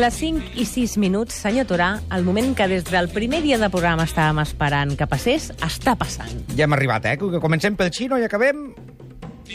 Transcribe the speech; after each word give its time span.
Les 0.00 0.14
5 0.16 0.54
i 0.56 0.64
6 0.64 0.94
minuts, 0.96 1.34
senyor 1.42 1.66
Torà, 1.68 1.90
el 2.16 2.22
moment 2.24 2.54
que 2.56 2.64
des 2.70 2.86
del 2.88 3.10
primer 3.12 3.42
dia 3.44 3.58
de 3.60 3.68
programa 3.68 4.06
estàvem 4.08 4.38
esperant 4.40 4.94
que 4.96 5.04
passés, 5.04 5.50
està 5.60 5.92
passant. 6.00 6.30
Ja 6.56 6.64
hem 6.64 6.72
arribat, 6.72 7.04
eh? 7.10 7.18
Que 7.20 7.42
comencem 7.42 7.76
pel 7.76 7.92
xino 7.92 8.16
i 8.16 8.24
acabem... 8.24 8.70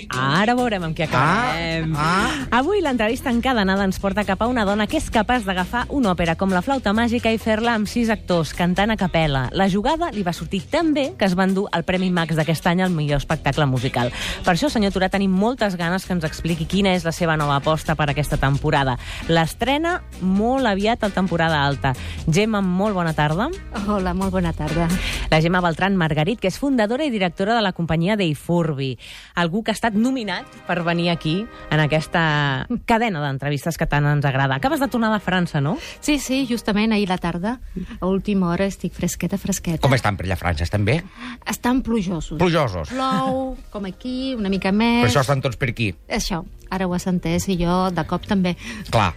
Ara 0.09 0.55
veurem 0.57 0.84
amb 0.84 0.96
qui 0.96 1.04
acabem. 1.05 1.93
Ah, 1.98 2.48
Avui 2.59 2.82
l'entrevista 2.84 3.32
encadenada 3.32 3.86
ens 3.88 4.00
porta 4.00 4.23
cap 4.28 4.41
a 4.41 4.48
una 4.48 4.66
dona 4.68 4.88
que 4.88 4.98
és 5.00 5.10
capaç 5.11 5.46
d'agafar 5.48 5.86
una 5.89 6.11
òpera 6.14 6.36
com 6.36 6.52
la 6.54 6.61
flauta 6.65 6.93
màgica 6.93 7.32
i 7.32 7.39
fer-la 7.42 7.74
amb 7.75 7.88
sis 7.88 8.10
actors 8.14 8.54
cantant 8.54 8.92
a 8.92 8.97
capella. 9.00 9.46
La 9.52 9.69
jugada 9.71 10.11
li 10.11 10.24
va 10.24 10.33
sortir 10.33 10.61
tan 10.71 10.93
bé 10.93 11.14
que 11.18 11.25
es 11.25 11.36
van 11.36 11.54
dur 11.55 11.68
el 11.74 11.83
Premi 11.88 12.11
Max 12.11 12.36
d'aquest 12.36 12.68
any 12.68 12.82
al 12.83 12.92
millor 12.92 13.21
espectacle 13.24 13.66
musical. 13.66 14.11
Per 14.46 14.54
això, 14.54 14.69
senyor 14.69 14.93
Torà, 14.96 15.10
tenim 15.11 15.32
moltes 15.32 15.75
ganes 15.75 16.05
que 16.05 16.14
ens 16.16 16.24
expliqui 16.27 16.68
quina 16.69 16.93
és 16.96 17.04
la 17.04 17.11
seva 17.16 17.36
nova 17.38 17.57
aposta 17.57 17.96
per 17.96 18.10
aquesta 18.11 18.38
temporada. 18.38 18.97
L'estrena 19.27 20.02
molt 20.21 20.68
aviat 20.69 21.04
a 21.04 21.10
temporada 21.10 21.64
alta. 21.66 21.93
Gemma, 22.27 22.61
molt 22.61 22.96
bona 22.96 23.14
tarda. 23.14 23.50
Hola, 23.88 24.14
molt 24.14 24.32
bona 24.32 24.54
tarda. 24.54 24.88
La 25.32 25.41
Gemma 25.41 25.61
Beltran 25.61 25.96
Margarit, 26.00 26.39
que 26.39 26.47
és 26.52 26.60
fundadora 26.60 27.04
i 27.05 27.11
directora 27.11 27.55
de 27.55 27.64
la 27.64 27.74
companyia 27.74 28.16
d'Eifurbi. 28.16 28.93
Algú 29.36 29.64
que 29.64 29.71
ha 29.71 29.75
estat 29.86 30.00
nominat 30.02 30.46
per 30.66 30.82
venir 30.84 31.10
aquí 31.14 31.36
en 31.71 31.80
aquesta 31.84 32.66
cadena 32.89 33.22
d'entrevistes 33.22 33.78
que 33.78 33.86
tant 33.89 34.06
ens 34.09 34.25
agrada. 34.25 34.58
Acabes 34.58 34.81
de 34.81 34.88
tornar 34.89 35.11
de 35.14 35.20
França, 35.22 35.61
no? 35.61 35.75
Sí, 36.02 36.17
sí, 36.20 36.45
justament 36.50 36.94
ahir 36.95 37.08
la 37.09 37.17
tarda, 37.22 37.59
a 38.00 38.06
última 38.09 38.50
hora, 38.50 38.66
estic 38.66 38.94
fresqueta, 38.94 39.38
fresqueta. 39.38 39.81
com 39.86 39.94
estan 39.94 40.17
per 40.17 40.25
allà 40.25 40.33
a 40.33 40.42
França? 40.42 40.64
Estan 40.66 40.86
bé? 40.86 41.03
Estan 41.45 41.81
plujosos. 41.86 42.39
Plujosos. 42.39 42.89
Plou, 42.89 43.58
com 43.72 43.86
aquí, 43.86 44.33
una 44.36 44.50
mica 44.50 44.72
Per 44.72 44.77
més. 44.77 45.05
això 45.11 45.22
estan 45.22 45.42
tots 45.42 45.58
per 45.58 45.69
aquí. 45.69 45.94
Això, 46.09 46.44
ara 46.69 46.88
ho 46.88 46.94
has 46.94 47.08
entès, 47.08 47.47
i 47.49 47.58
jo 47.59 47.89
de 47.91 48.05
cop 48.08 48.25
també. 48.27 48.55
Clar. 48.91 49.13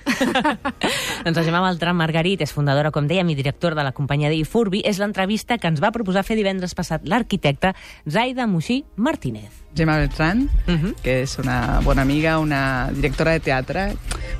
doncs 1.24 1.36
la 1.36 1.44
Gemma 1.44 1.62
Beltran 1.64 1.96
Margarit 1.96 2.42
és 2.44 2.52
fundadora, 2.52 2.90
com 2.94 3.08
dèiem, 3.08 3.28
i 3.30 3.38
directora 3.38 3.78
de 3.78 3.84
la 3.86 3.92
companyia 3.92 4.30
d'Eifurbi. 4.32 4.82
És 4.84 4.98
l'entrevista 4.98 5.58
que 5.58 5.68
ens 5.68 5.80
va 5.82 5.92
proposar 5.94 6.24
fer 6.24 6.36
divendres 6.36 6.74
passat 6.74 7.06
l'arquitecte 7.08 7.74
Zaida 8.08 8.46
Muixí 8.46 8.84
Martínez. 8.96 9.64
Gemma 9.76 9.98
Beltran, 9.98 10.48
Uh 10.68 10.74
-huh. 10.74 10.94
que 11.02 11.22
és 11.22 11.38
una 11.38 11.80
bona 11.84 12.02
amiga, 12.02 12.38
una 12.38 12.90
directora 12.92 13.32
de 13.32 13.40
teatre, 13.40 13.92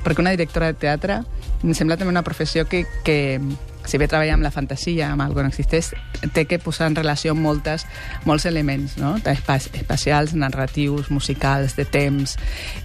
perquè 0.03 0.19
una 0.19 0.31
directora 0.31 0.67
de 0.67 0.73
teatre 0.73 1.23
em 1.63 1.73
sembla 1.73 1.97
també 1.97 2.11
una 2.11 2.23
professió 2.23 2.65
que, 2.67 2.85
que 3.03 3.39
si 3.85 3.97
bé 3.97 4.07
treballa 4.07 4.35
amb 4.35 4.43
la 4.45 4.51
fantasia, 4.51 5.11
amb 5.11 5.23
algo 5.23 5.39
que 5.39 5.45
no 5.47 5.51
existeix, 5.53 5.93
té 6.33 6.45
que 6.45 6.59
posar 6.59 6.89
en 6.89 6.97
relació 6.97 7.35
moltes, 7.35 7.85
molts 8.25 8.45
elements, 8.49 8.97
no? 8.99 9.15
Espa 9.17 9.57
espacials, 9.59 10.35
narratius, 10.35 11.09
musicals, 11.11 11.75
de 11.79 11.85
temps, 11.85 12.37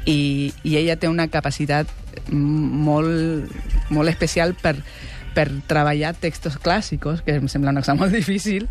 i, 0.05 0.53
i 0.63 0.77
ella 0.81 0.97
té 0.97 1.11
una 1.11 1.29
capacitat 1.29 1.91
molt, 2.31 3.51
molt 3.91 4.13
especial 4.13 4.55
per, 4.61 4.77
per 5.35 5.49
treballar 5.69 6.15
textos 6.23 6.57
clàssicos, 6.63 7.25
que 7.27 7.37
em 7.37 7.51
sembla 7.51 7.75
una 7.75 7.83
cosa 7.83 7.99
molt 7.99 8.15
difícil, 8.15 8.69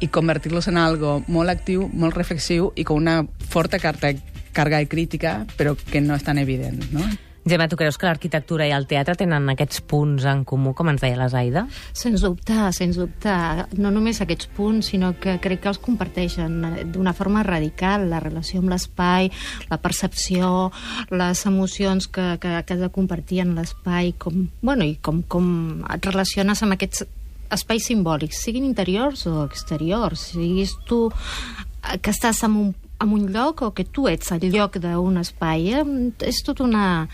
i 0.00 0.08
convertir-los 0.08 0.70
en 0.72 0.80
algo 0.80 1.20
molt 1.28 1.52
actiu, 1.52 1.90
molt 1.92 2.16
reflexiu 2.16 2.72
i 2.74 2.88
con 2.88 3.04
una 3.04 3.20
forta 3.52 3.78
carta, 3.78 4.14
carga 4.56 4.80
de 4.80 4.88
crítica, 4.88 5.42
però 5.58 5.76
que 5.76 6.00
no 6.00 6.16
és 6.16 6.24
tan 6.24 6.40
evident, 6.40 6.80
no? 6.96 7.04
Gemma, 7.46 7.68
tu 7.70 7.76
creus 7.78 7.94
que 7.94 8.08
l'arquitectura 8.08 8.66
i 8.66 8.72
el 8.74 8.88
teatre 8.90 9.14
tenen 9.14 9.44
aquests 9.52 9.78
punts 9.86 10.24
en 10.26 10.40
comú, 10.48 10.72
com 10.74 10.88
ens 10.90 11.02
deia 11.04 11.14
la 11.14 11.28
Zaida? 11.30 11.62
Sens 11.94 12.24
dubte, 12.24 12.56
sens 12.74 12.98
dubte. 12.98 13.34
No 13.78 13.92
només 13.94 14.18
aquests 14.20 14.48
punts, 14.56 14.88
sinó 14.90 15.12
que 15.22 15.36
crec 15.42 15.62
que 15.62 15.70
els 15.70 15.78
comparteixen 15.78 16.56
d'una 16.90 17.14
forma 17.14 17.44
radical. 17.46 18.08
La 18.10 18.18
relació 18.24 18.58
amb 18.58 18.72
l'espai, 18.74 19.30
la 19.70 19.78
percepció, 19.78 20.72
les 21.14 21.44
emocions 21.46 22.10
que, 22.10 22.32
que, 22.42 22.56
que 22.66 22.74
has 22.74 22.82
de 22.82 22.90
compartir 22.90 23.44
en 23.44 23.54
l'espai, 23.54 24.16
com, 24.18 24.48
bueno, 24.66 24.82
i 24.82 24.96
com, 24.98 25.22
com 25.22 25.46
et 25.86 26.10
relaciones 26.10 26.64
amb 26.66 26.74
aquests 26.74 27.06
espais 27.54 27.86
simbòlics, 27.86 28.42
siguin 28.42 28.66
interiors 28.66 29.22
o 29.30 29.44
exteriors, 29.44 30.32
siguis 30.32 30.74
tu 30.90 31.04
eh, 31.12 31.98
que 32.02 32.10
estàs 32.10 32.42
en 32.42 32.58
un, 32.58 32.74
en 33.00 33.12
un 33.12 33.26
lloc 33.32 33.62
o 33.62 33.72
que 33.74 33.84
tu 33.84 34.08
ets 34.08 34.32
el 34.32 34.46
lloc 34.52 34.78
d'un 34.82 35.18
espai. 35.18 35.72
Eh? 35.80 35.84
És 36.26 36.42
tot 36.46 36.60
una... 36.64 37.08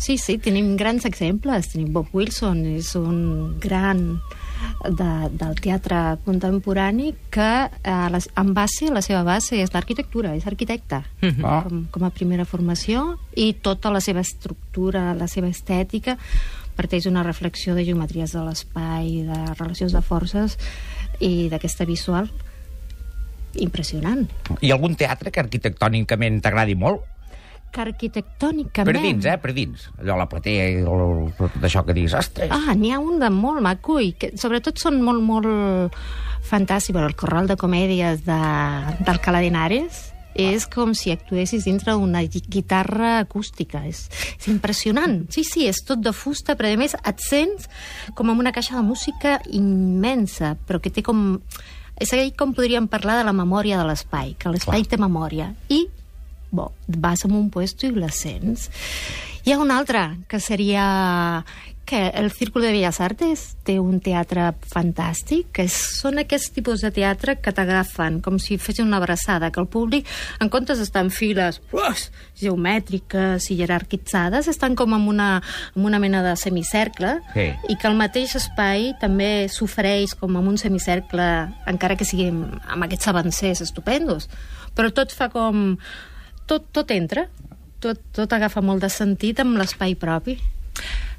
Sí, 0.00 0.16
sí, 0.16 0.38
tenim 0.40 0.76
grans 0.80 1.04
exemples. 1.04 1.72
Tenim 1.74 1.90
Bob 1.92 2.08
Wilson, 2.16 2.62
és 2.78 2.94
un 2.96 3.58
gran 3.60 4.00
de, 4.84 5.08
del 5.36 5.58
teatre 5.60 6.16
contemporani 6.24 7.10
que 7.32 7.48
eh, 7.68 8.08
les, 8.12 8.30
en 8.40 8.54
base, 8.56 8.88
la 8.92 9.02
seva 9.04 9.20
base 9.28 9.60
és 9.60 9.72
l'arquitectura, 9.74 10.32
és 10.36 10.46
arquitecte 10.48 11.02
Mhm. 11.20 11.44
Ah. 11.44 11.62
com, 11.68 11.84
com 11.92 12.04
a 12.04 12.10
primera 12.10 12.46
formació 12.48 13.18
i 13.36 13.52
tota 13.60 13.90
la 13.92 14.00
seva 14.00 14.20
estructura, 14.24 15.12
la 15.14 15.28
seva 15.28 15.48
estètica 15.48 16.16
parteix 16.76 17.04
d'una 17.04 17.22
reflexió 17.22 17.74
de 17.74 17.84
geometries 17.84 18.32
de 18.32 18.40
l'espai, 18.40 19.26
de 19.28 19.40
relacions 19.58 19.92
de 19.92 20.00
forces 20.00 20.56
i 21.20 21.48
d'aquesta 21.52 21.84
visual 21.84 22.30
impressionant. 23.54 24.26
Hi 24.60 24.70
ha 24.70 24.76
algun 24.76 24.94
teatre 24.96 25.30
que 25.32 25.40
arquitectònicament 25.42 26.40
t'agradi 26.44 26.76
molt? 26.78 27.02
Que 27.70 27.84
arquitectònicament... 27.84 28.88
Per 28.96 29.02
dins, 29.02 29.26
eh? 29.30 29.36
Per 29.38 29.52
dins. 29.54 29.84
Allò, 30.00 30.16
la 30.18 30.26
platea 30.26 30.64
i 30.72 30.80
tot 31.38 31.62
això 31.62 31.84
que 31.86 31.94
diguis, 31.94 32.14
ostres... 32.18 32.50
Ah, 32.50 32.74
n'hi 32.74 32.90
ha 32.90 32.98
un 32.98 33.20
de 33.22 33.28
molt 33.30 33.62
maco 33.62 34.00
i 34.02 34.12
que 34.18 34.32
sobretot 34.38 34.80
són 34.82 34.98
molt, 35.06 35.22
molt 35.22 35.94
fantàstics. 36.50 36.96
Bueno, 36.96 37.06
el 37.12 37.14
corral 37.14 37.46
de 37.46 37.54
comèdies 37.60 38.24
de, 38.26 38.40
d'Alcalá 39.06 39.38
de 39.38 39.52
Henares 39.52 40.00
és 40.40 40.66
com 40.70 40.94
si 40.94 41.10
actuessis 41.14 41.64
dintre 41.66 41.92
d'una 41.94 42.24
gui- 42.26 42.42
guitarra 42.48 43.20
acústica. 43.20 43.84
És, 43.86 44.08
és 44.38 44.46
impressionant. 44.50 45.20
Sí, 45.30 45.42
sí, 45.46 45.66
és 45.70 45.82
tot 45.86 46.02
de 46.02 46.10
fusta, 46.14 46.54
però 46.58 46.70
a 46.74 46.78
més 46.80 46.94
et 46.98 47.22
sents 47.22 47.70
com 48.18 48.30
amb 48.34 48.42
una 48.42 48.50
caixa 48.54 48.78
de 48.78 48.82
música 48.86 49.38
immensa, 49.46 50.56
però 50.66 50.82
que 50.82 50.90
té 50.90 51.06
com... 51.06 51.38
És 52.00 52.14
ahí 52.16 52.30
com 52.32 52.54
podríem 52.56 52.88
parlar 52.88 53.18
de 53.20 53.26
la 53.28 53.36
memòria 53.36 53.76
de 53.76 53.84
l'espai, 53.84 54.32
que 54.40 54.50
l'espai 54.52 54.86
té 54.88 54.96
memòria. 54.96 55.52
I 55.68 55.84
bo, 56.50 56.72
vas 56.88 57.24
a 57.24 57.28
un 57.28 57.50
puesto 57.50 57.86
i 57.86 57.92
la 57.94 58.10
sents. 58.10 58.68
Hi 59.44 59.52
ha 59.52 59.58
un 59.58 59.70
altre, 59.70 60.18
que 60.28 60.38
seria 60.40 61.44
que 61.86 62.06
el 62.08 62.30
Círculo 62.30 62.66
de 62.66 62.70
Belles 62.70 63.00
Artes 63.02 63.40
té 63.66 63.80
un 63.82 63.96
teatre 63.98 64.52
fantàstic, 64.70 65.48
que 65.56 65.64
són 65.66 66.20
aquests 66.22 66.52
tipus 66.54 66.84
de 66.84 66.92
teatre 66.94 67.34
que 67.42 67.50
t'agafen 67.50 68.20
com 68.22 68.36
si 68.38 68.60
fessin 68.62 68.86
una 68.86 69.00
abraçada, 69.00 69.48
que 69.50 69.58
el 69.58 69.66
públic, 69.66 70.06
en 70.38 70.52
comptes 70.52 70.78
d'estar 70.78 71.02
en 71.02 71.10
files 71.10 71.58
uf, 71.72 72.04
geomètriques 72.38 73.48
i 73.50 73.56
jerarquitzades, 73.58 74.46
estan 74.52 74.76
com 74.78 74.94
en 74.94 75.08
una, 75.10 75.30
en 75.74 75.88
una 75.90 75.98
mena 75.98 76.22
de 76.22 76.36
semicercle 76.38 77.16
Sí. 77.34 77.48
i 77.72 77.76
que 77.80 77.90
el 77.90 77.98
mateix 77.98 78.36
espai 78.38 78.92
també 79.00 79.48
s'ofereix 79.50 80.14
com 80.20 80.36
en 80.38 80.46
un 80.52 80.60
semicercle, 80.62 81.26
encara 81.66 81.96
que 81.98 82.06
sigui 82.06 82.28
amb, 82.30 82.60
amb 82.70 82.86
aquests 82.86 83.10
avancers 83.10 83.64
estupendos. 83.66 84.30
Però 84.76 84.92
tot 84.94 85.10
fa 85.16 85.32
com... 85.32 85.74
Tot, 86.50 86.64
tot 86.74 86.90
entra, 86.90 87.28
tot, 87.82 88.00
tot 88.16 88.32
agafa 88.36 88.62
molt 88.64 88.84
de 88.84 88.90
sentit 88.92 89.40
amb 89.42 89.58
l'espai 89.60 89.96
propi. 89.98 90.38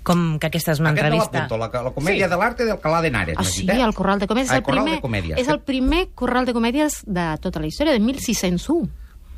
Com 0.07 0.39
que 0.41 0.49
aquesta 0.49 0.73
és 0.73 0.79
una 0.81 0.93
Aquest 0.95 1.03
no 1.03 1.09
entrevista... 1.11 1.43
l'apunto, 1.43 1.57
la, 1.61 1.83
la 1.89 1.93
comèdia 1.93 2.25
sí. 2.25 2.31
de 2.31 2.39
l'arte 2.41 2.65
d'Alcalá 2.65 3.01
de 3.03 3.11
Henares. 3.11 3.37
Ah, 3.37 3.45
sí, 3.45 3.67
eh? 3.69 3.77
el 3.77 3.93
Corral 3.93 4.23
de 4.23 4.29
Comèdies. 4.29 4.49
Ah, 4.49 4.57
és 4.57 4.63
el 4.63 4.65
Corral 4.65 4.85
primer, 4.85 4.97
de 4.97 5.05
Comèdies. 5.05 5.41
És 5.43 5.51
el 5.53 5.59
primer 5.61 6.01
Corral 6.17 6.49
de 6.49 6.55
Comèdies 6.57 7.01
de 7.05 7.27
tota 7.43 7.61
la 7.61 7.69
història, 7.69 7.93
de 7.93 8.01
1601. 8.01 8.89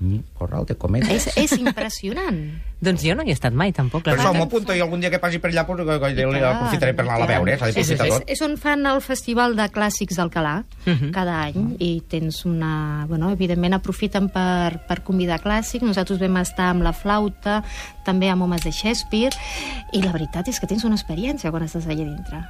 Mm, 0.03 0.19
Corral 0.35 0.65
de 0.67 0.75
comèdies. 0.75 1.29
És, 1.31 1.37
és 1.39 1.53
impressionant. 1.61 2.39
Doncs 2.83 2.99
jo 3.05 3.13
no 3.15 3.23
hi 3.23 3.31
he 3.31 3.35
estat 3.37 3.53
mai, 3.55 3.71
tampoc. 3.71 4.01
Per 4.03 4.17
la 4.17 4.19
això 4.19 4.33
m'ho 4.35 4.43
apunto 4.43 4.73
i 4.75 4.81
algun 4.83 4.99
dia 4.99 5.07
que 5.13 5.19
passi 5.23 5.39
per 5.39 5.53
allà 5.53 5.63
pues, 5.63 5.79
que, 5.79 5.93
que, 6.01 6.09
I 6.11 6.17
tant, 6.19 6.35
aprofitaré 6.49 6.91
per 6.97 7.05
anar 7.05 7.21
a 7.23 7.27
veure, 7.29 7.53
eh? 7.53 7.57
s'ha 7.61 7.69
Sí, 7.71 7.85
sí, 7.87 7.93
d'aprofitar 7.95 8.19
tot. 8.19 8.33
És 8.35 8.41
on 8.43 8.57
fan 8.59 8.83
el 8.91 8.99
Festival 9.05 9.55
de 9.55 9.69
Clàssics 9.71 10.17
d'Alcalà 10.19 10.55
Mhm. 10.83 11.11
cada 11.15 11.37
any 11.45 11.77
i 11.79 12.01
tens 12.11 12.41
una... 12.45 13.05
Bueno, 13.07 13.29
evidentment 13.31 13.77
aprofiten 13.77 14.27
per, 14.33 14.81
per 14.89 14.99
convidar 15.07 15.39
clàssics. 15.39 15.85
Nosaltres 15.87 16.19
vam 16.19 16.35
estar 16.41 16.67
amb 16.73 16.83
la 16.83 16.91
flauta, 16.91 17.61
també 18.03 18.27
amb 18.29 18.43
homes 18.43 18.65
de 18.67 18.73
Shakespeare 18.75 19.31
i 19.93 20.01
la 20.03 20.11
veritat 20.11 20.51
és 20.51 20.59
que 20.59 20.67
tens 20.67 20.83
una 20.83 20.99
experiència 20.99 21.51
quan 21.55 21.63
estàs 21.63 21.87
allà 21.87 22.03
dintre. 22.03 22.43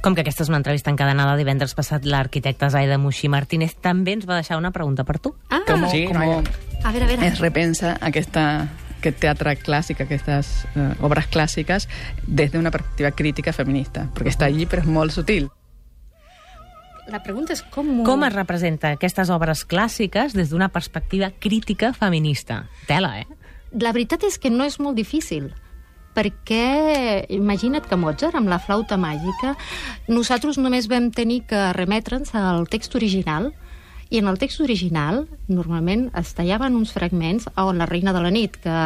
Com 0.00 0.14
que 0.14 0.22
aquesta 0.22 0.44
és 0.44 0.48
una 0.48 0.60
entrevista 0.62 0.88
encadenada 0.94 1.34
divendres 1.36 1.74
passat, 1.74 2.04
l'arquitecta 2.06 2.70
Zaida 2.70 2.96
Muixí 3.02 3.28
Martínez 3.28 3.74
també 3.82 4.14
ens 4.14 4.24
va 4.30 4.36
deixar 4.38 4.56
una 4.56 4.70
pregunta 4.70 5.04
per 5.04 5.18
tu. 5.18 5.34
Ah, 5.50 5.60
Com, 5.66 5.84
Sí, 5.90 6.06
com 6.06 6.16
noia. 6.22 6.40
A 6.82 6.92
veure, 6.92 7.04
a 7.04 7.08
veure. 7.08 7.26
es 7.26 7.40
repensa 7.40 7.96
aquesta, 8.00 8.68
aquest 8.98 9.20
teatre 9.22 9.54
clàssic, 9.60 10.02
aquestes 10.04 10.50
eh, 10.74 10.90
obres 11.04 11.28
clàssiques, 11.32 11.88
des 12.26 12.52
d'una 12.52 12.72
perspectiva 12.74 13.12
crítica 13.12 13.52
feminista, 13.52 14.08
perquè 14.14 14.34
està 14.34 14.48
allí 14.48 14.66
però 14.66 14.84
és 14.84 14.90
molt 14.90 15.14
sutil. 15.14 15.48
La 17.08 17.22
pregunta 17.24 17.54
és 17.56 17.62
com... 17.72 18.02
Com 18.04 18.24
es 18.26 18.34
representa 18.34 18.92
aquestes 18.92 19.30
obres 19.32 19.64
clàssiques 19.64 20.34
des 20.36 20.50
d'una 20.52 20.68
perspectiva 20.68 21.30
crítica 21.40 21.94
feminista? 21.96 22.66
Tela, 22.86 23.14
eh? 23.22 23.26
La 23.80 23.94
veritat 23.96 24.26
és 24.28 24.36
que 24.40 24.52
no 24.52 24.66
és 24.68 24.76
molt 24.80 24.96
difícil 24.96 25.48
perquè 26.18 27.26
imagina't 27.30 27.86
que 27.86 27.96
Mozart, 27.96 28.34
amb 28.34 28.50
la 28.50 28.58
flauta 28.58 28.96
màgica, 28.98 29.54
nosaltres 30.10 30.58
només 30.58 30.88
vam 30.90 31.12
tenir 31.14 31.44
que 31.46 31.68
remetre'ns 31.76 32.34
al 32.34 32.66
text 32.70 32.96
original 32.98 33.52
i 34.10 34.18
en 34.18 34.28
el 34.28 34.38
text 34.38 34.60
original 34.64 35.26
normalment 35.48 36.08
es 36.16 36.32
tallaven 36.34 36.76
uns 36.76 36.92
fragments 36.96 37.48
on 37.56 37.78
la 37.78 37.86
reina 37.86 38.12
de 38.12 38.22
la 38.24 38.30
nit, 38.30 38.56
que 38.56 38.76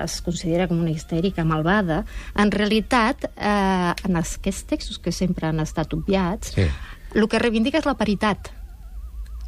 es 0.00 0.20
considera 0.24 0.68
com 0.68 0.80
una 0.80 0.92
histèrica 0.94 1.44
malvada, 1.44 2.04
en 2.34 2.50
realitat, 2.50 3.26
eh, 3.36 3.92
en 4.06 4.16
aquests 4.16 4.64
textos 4.70 4.98
que 4.98 5.12
sempre 5.12 5.46
han 5.48 5.60
estat 5.60 5.92
obviats, 5.92 6.54
Sí. 6.54 6.66
el 7.14 7.28
que 7.28 7.38
reivindica 7.38 7.78
és 7.78 7.86
la 7.86 7.94
paritat. 7.94 8.50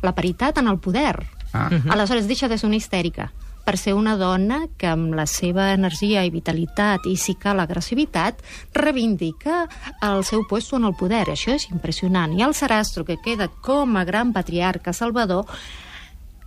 La 0.02 0.14
paritat 0.14 0.58
en 0.58 0.68
el 0.68 0.78
poder. 0.78 1.26
Ah. 1.52 1.70
Aleshores, 1.88 2.26
deixa 2.28 2.48
de 2.48 2.58
ser 2.58 2.66
una 2.68 2.76
histèrica 2.76 3.32
per 3.66 3.74
ser 3.82 3.96
una 3.98 4.14
dona 4.16 4.60
que 4.78 4.86
amb 4.86 5.16
la 5.18 5.24
seva 5.26 5.72
energia 5.74 6.22
i 6.22 6.30
vitalitat 6.30 7.04
i 7.10 7.16
si 7.18 7.34
cal 7.34 7.58
agressivitat 7.58 8.38
reivindica 8.78 9.64
el 10.06 10.22
seu 10.24 10.44
puesto 10.46 10.78
en 10.78 10.86
el 10.86 10.94
poder. 10.94 11.24
Això 11.34 11.50
és 11.56 11.66
impressionant. 11.74 12.36
I 12.38 12.44
el 12.46 12.54
Sarastro, 12.54 13.02
que 13.04 13.18
queda 13.18 13.48
com 13.66 13.96
a 13.98 14.04
gran 14.06 14.30
patriarca 14.32 14.92
salvador, 14.94 15.50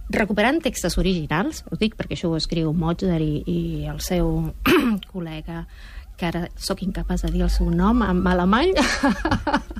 recuperant 0.09 0.61
textos 0.63 0.97
originals, 0.97 1.63
ho 1.69 1.77
dic 1.77 1.93
perquè 1.99 2.15
això 2.17 2.31
ho 2.31 2.37
escriu 2.39 2.71
Mozart 2.73 3.21
i, 3.21 3.43
i 3.45 3.59
el 3.91 3.99
seu 4.01 4.31
col·lega 5.11 5.65
que 6.19 6.25
ara 6.27 6.47
sóc 6.59 6.81
incapaç 6.83 7.21
de 7.27 7.29
dir 7.35 7.43
el 7.45 7.51
seu 7.53 7.69
nom 7.71 8.01
en 8.03 8.23
alemany. 8.27 8.73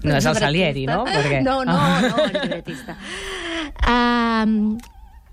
No 0.06 0.13
és 0.15 0.25
el. 0.30 0.38
Salieri, 0.39 0.86
no? 0.88 1.01
Perquè- 1.07 1.41
No, 1.44 1.57
no, 1.68 1.75
no, 2.03 2.21
el 2.27 2.38
llibretista. 2.38 2.95
Um, 3.83 4.77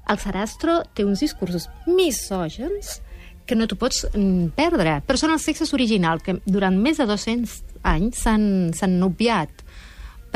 el 0.09 0.19
Sarastro 0.23 0.81
té 0.95 1.05
uns 1.05 1.23
discursos 1.25 1.69
misògens 1.87 3.01
que 3.47 3.55
no 3.55 3.69
t'ho 3.71 3.79
pots 3.79 4.05
mm, 4.13 4.53
perdre. 4.59 5.01
Però 5.07 5.21
són 5.21 5.35
els 5.35 5.47
textos 5.47 5.73
originals 5.77 6.25
que 6.27 6.39
durant 6.47 6.77
més 6.79 6.99
de 6.99 7.07
200 7.09 7.63
anys 7.87 8.25
s'han 8.27 8.99
obviat 9.07 9.63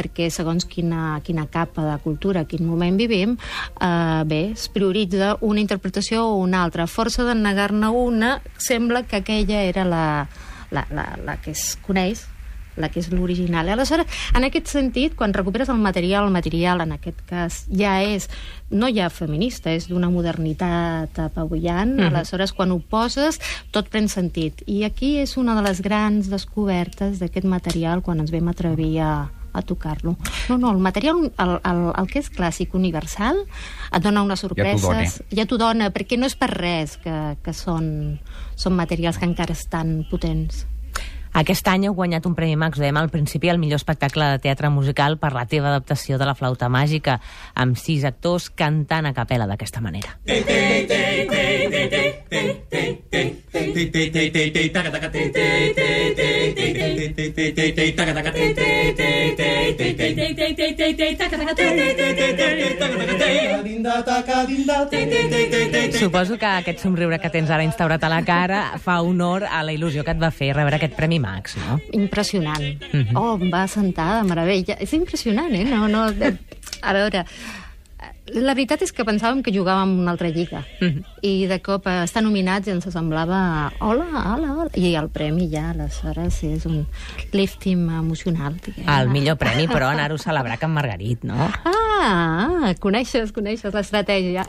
perquè 0.00 0.31
segons 0.32 0.64
quina, 0.64 1.19
quina 1.26 1.46
capa 1.50 1.84
de 1.84 1.96
cultura, 2.00 2.46
quin 2.49 2.64
moment 2.64 2.96
vivim, 2.96 3.34
eh, 3.37 4.22
bé, 4.25 4.43
es 4.55 4.69
prioritza 4.72 5.34
una 5.44 5.61
interpretació 5.61 6.25
o 6.28 6.38
una 6.40 6.62
altra. 6.64 6.87
Força 6.88 7.26
de 7.26 7.34
negar-ne 7.37 7.90
una, 7.93 8.38
sembla 8.56 9.02
que 9.02 9.20
aquella 9.20 9.62
era 9.67 9.84
la, 9.84 10.05
la, 10.70 10.87
la, 10.94 11.06
la 11.26 11.37
que 11.43 11.52
es 11.52 11.75
coneix, 11.84 12.25
la 12.81 12.88
que 12.88 13.00
és 13.00 13.11
l'original. 13.12 13.69
Aleshores, 13.69 14.06
en 14.35 14.44
aquest 14.44 14.67
sentit, 14.69 15.15
quan 15.15 15.32
recuperes 15.35 15.69
el 15.69 15.79
material, 15.79 16.25
el 16.27 16.32
material 16.32 16.81
en 16.81 16.93
aquest 16.93 17.21
cas 17.29 17.65
ja 17.71 18.03
és, 18.03 18.29
no 18.71 18.88
ja 18.88 19.09
feminista, 19.11 19.71
és 19.73 19.88
d'una 19.88 20.11
modernitat 20.11 21.19
apavullant, 21.19 21.94
Mhm. 21.99 22.15
aleshores 22.15 22.53
quan 22.53 22.71
ho 22.73 22.79
poses 22.81 23.41
tot 23.71 23.88
pren 23.88 24.09
sentit. 24.09 24.62
I 24.67 24.85
aquí 24.85 25.19
és 25.19 25.37
una 25.37 25.55
de 25.55 25.62
les 25.69 25.81
grans 25.82 26.29
descobertes 26.31 27.19
d'aquest 27.21 27.47
material 27.47 28.03
quan 28.03 28.21
ens 28.21 28.31
vam 28.31 28.49
atrevir 28.49 29.00
a, 29.00 29.31
a 29.53 29.62
tocar-lo. 29.62 30.17
No, 30.49 30.59
no, 30.59 30.71
el 30.71 30.79
material, 30.79 31.32
el, 31.37 31.61
el, 31.65 31.81
el 31.99 32.06
que 32.06 32.21
és 32.21 32.31
clàssic 32.31 32.73
universal, 32.75 33.37
et 33.93 34.03
dona 34.03 34.23
unes 34.23 34.38
sorpreses. 34.41 34.81
dona. 34.82 35.05
Ja 35.35 35.47
t'ho 35.47 35.59
dona, 35.59 35.91
perquè 35.91 36.17
no 36.19 36.27
és 36.27 36.37
per 36.37 36.50
res 36.55 36.97
que, 37.03 37.37
que 37.43 37.53
són, 37.53 38.21
són 38.55 38.75
materials 38.77 39.19
que 39.19 39.25
encara 39.27 39.53
estan 39.53 40.06
potents. 40.11 40.67
Aquest 41.32 41.69
any 41.71 41.87
heu 41.87 41.94
guanyat 41.94 42.27
un 42.27 42.35
Premi 42.35 42.56
Max, 42.59 42.79
ho 42.79 42.82
dèiem 42.82 42.99
al 42.99 43.11
principi, 43.12 43.49
el 43.53 43.61
millor 43.62 43.79
espectacle 43.79 44.32
de 44.32 44.41
teatre 44.43 44.71
musical 44.71 45.17
per 45.23 45.31
la 45.32 45.47
teva 45.47 45.71
adaptació 45.71 46.19
de 46.19 46.27
la 46.27 46.35
flauta 46.35 46.69
màgica, 46.69 47.21
amb 47.55 47.79
sis 47.79 48.05
actors 48.05 48.50
cantant 48.50 49.06
a 49.06 49.15
capella 49.15 49.47
d'aquesta 49.47 49.81
manera. 49.81 50.17
Suposo 65.99 66.37
que 66.38 66.46
aquest 66.46 66.81
somriure 66.82 67.19
que 67.20 67.31
tens 67.32 67.50
ara 67.50 67.64
instaurat 67.67 68.02
a 68.05 68.08
la 68.12 68.20
cara 68.25 68.61
fa 68.82 69.00
honor 69.05 69.44
a 69.44 69.62
la 69.67 69.72
il·lusió 69.75 70.05
que 70.05 70.14
et 70.14 70.20
va 70.22 70.31
fer 70.34 70.52
rebre 70.56 70.76
aquest 70.78 70.94
Premi 70.96 71.19
Max, 71.20 71.56
no? 71.67 71.81
Impressionant. 71.93 72.62
Mhm. 72.93 73.17
Oh, 73.17 73.37
em 73.40 73.50
va 73.52 73.67
sentar 73.69 74.22
de 74.22 74.28
meravella. 74.28 74.76
És 74.81 74.93
impressionant, 74.96 75.52
eh? 75.55 75.64
No, 75.64 75.87
no... 75.88 76.11
de- 76.12 76.37
A 76.82 76.94
veure, 76.96 77.25
la 78.35 78.55
veritat 78.55 78.82
és 78.85 78.93
que 78.94 79.05
pensàvem 79.06 79.43
que 79.43 79.53
jugàvem 79.55 79.97
una 80.03 80.12
altra 80.15 80.31
lliga. 80.32 80.65
Mhm. 80.81 81.05
I 81.23 81.47
de 81.50 81.61
cop 81.62 81.87
eh, 81.87 82.05
estar 82.05 82.23
nominats 82.23 82.69
ens 82.69 82.87
semblava... 82.93 83.73
Hola, 83.81 84.06
hola, 84.35 84.53
hola. 84.55 84.71
I 84.75 84.94
el 84.97 85.11
premi 85.12 85.49
ja, 85.53 85.71
aleshores, 85.71 86.43
és 86.44 86.67
un 86.67 86.87
lifting 87.32 87.88
emocional. 87.99 88.56
diguem. 88.65 88.88
El 88.88 89.11
millor 89.11 89.37
premi, 89.37 89.67
però, 89.69 89.91
anar-ho 89.91 90.15
a 90.15 90.23
celebrar 90.23 90.59
en 90.62 90.71
Margarit, 90.71 91.25
no? 91.25 91.50
Ah, 91.65 92.73
coneixes, 92.81 93.32
coneixes 93.32 93.75
l'estratègia. 93.75 94.47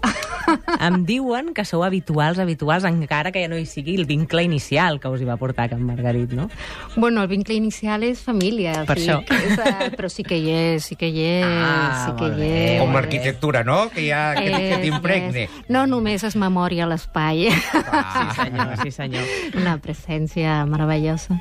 Em 0.81 1.03
diuen 1.05 1.51
que 1.53 1.61
sou 1.63 1.83
habituals, 1.85 2.39
habituals, 2.41 2.83
encara 2.89 3.29
que 3.31 3.43
ja 3.43 3.47
no 3.51 3.57
hi 3.59 3.67
sigui 3.69 3.93
el 3.99 4.07
vincle 4.09 4.41
inicial 4.41 4.99
que 4.99 5.07
us 5.13 5.21
hi 5.21 5.27
va 5.27 5.35
portar 5.37 5.67
Can 5.69 5.83
Margarit, 5.85 6.31
no? 6.33 6.47
Bueno, 6.95 7.21
el 7.21 7.27
vincle 7.29 7.53
inicial 7.53 8.01
és 8.07 8.19
família. 8.25 8.81
o 8.81 8.85
Per 8.89 8.97
sigui 8.97 9.11
això. 9.11 9.19
Que 9.27 9.37
és, 9.37 9.59
eh, 9.59 9.91
però 9.95 10.09
sí 10.09 10.23
que 10.25 10.39
hi 10.41 10.49
és, 10.49 10.83
sí 10.89 10.95
que 10.97 11.07
hi 11.11 11.21
és, 11.21 11.45
Ah, 11.45 12.07
sí 12.07 12.15
que 12.17 12.31
hi 12.33 12.49
és. 12.49 12.81
Com 12.81 12.93
l'arquitectura, 12.97 13.63
no? 13.63 13.89
Que, 13.93 14.07
ja, 14.07 14.33
que, 14.33 14.49
que 14.49 14.73
És, 14.73 14.81
t'impregne. 14.81 15.43
és. 15.43 15.61
No 15.69 15.85
només 15.85 16.23
és 16.23 16.35
memòria 16.35 16.85
a 16.85 16.89
l'espai. 16.89 17.47
Ah, 17.91 18.33
Senyor, 18.35 18.75
sí, 18.81 18.91
senyor. 18.91 19.23
Una 19.61 19.77
presència 19.77 20.65
meravellosa. 20.65 21.37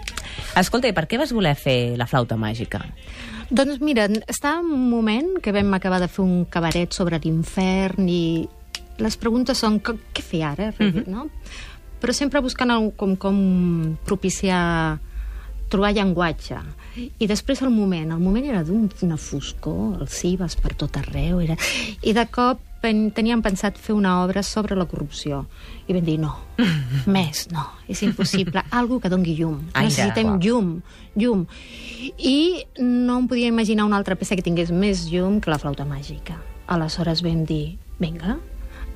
Escolta, 0.56 0.88
i 0.88 0.92
per 0.92 1.06
què 1.08 1.16
vas 1.18 1.32
voler 1.32 1.54
fer 1.56 1.96
la 1.96 2.06
flauta 2.06 2.36
màgica? 2.36 2.84
Doncs 3.50 3.80
mira, 3.80 4.04
estava 4.28 4.60
un 4.60 4.88
moment 4.90 5.38
que 5.42 5.50
vam 5.52 5.72
acabar 5.74 5.98
de 6.00 6.06
fer 6.08 6.22
un 6.22 6.44
cabaret 6.44 6.92
sobre 6.94 7.18
l'infern 7.18 8.06
i 8.08 8.48
les 9.00 9.16
preguntes 9.16 9.58
són 9.58 9.80
què, 9.82 9.96
què 10.14 10.22
fer 10.22 10.42
ara, 10.44 10.72
Mhm. 10.78 11.04
no? 11.08 11.28
Però 12.00 12.12
sempre 12.16 12.40
buscant 12.40 12.70
el, 12.72 12.92
com, 12.96 13.16
com 13.16 13.96
propiciar 14.06 14.98
trobar 15.70 15.92
llenguatge. 15.94 16.56
I 17.22 17.26
després 17.30 17.60
el 17.62 17.70
moment, 17.70 18.10
el 18.10 18.18
moment 18.18 18.44
era 18.44 18.64
d'una 18.64 19.16
foscor, 19.16 20.00
els 20.02 20.10
cibes 20.18 20.56
per 20.56 20.74
tot 20.74 20.96
arreu, 20.98 21.40
era... 21.40 21.56
i 22.02 22.12
de 22.12 22.24
cop 22.26 22.58
teníem 22.82 23.42
pensat 23.44 23.76
fer 23.78 23.92
una 23.94 24.22
obra 24.24 24.42
sobre 24.42 24.74
la 24.74 24.86
corrupció. 24.88 25.44
I 25.86 25.92
vam 25.94 26.04
dir, 26.04 26.16
no, 26.18 26.32
més, 27.06 27.46
no, 27.52 27.66
és 27.86 28.02
impossible. 28.02 28.64
Algo 28.72 28.98
que 28.98 29.08
dongui 29.12 29.36
llum. 29.38 29.60
Ai, 29.74 29.84
Necessitem 29.92 30.32
ja. 30.32 30.38
llum, 30.48 30.80
llum. 31.14 31.46
I 32.18 32.64
no 32.80 33.18
em 33.20 33.28
podia 33.28 33.46
imaginar 33.52 33.84
una 33.84 33.96
altra 34.00 34.16
peça 34.16 34.34
que 34.34 34.42
tingués 34.42 34.72
més 34.72 35.04
llum 35.12 35.38
que 35.40 35.50
la 35.52 35.58
flauta 35.60 35.84
màgica. 35.84 36.40
Aleshores 36.66 37.22
vam 37.22 37.44
dir, 37.44 37.76
vinga, 38.00 38.38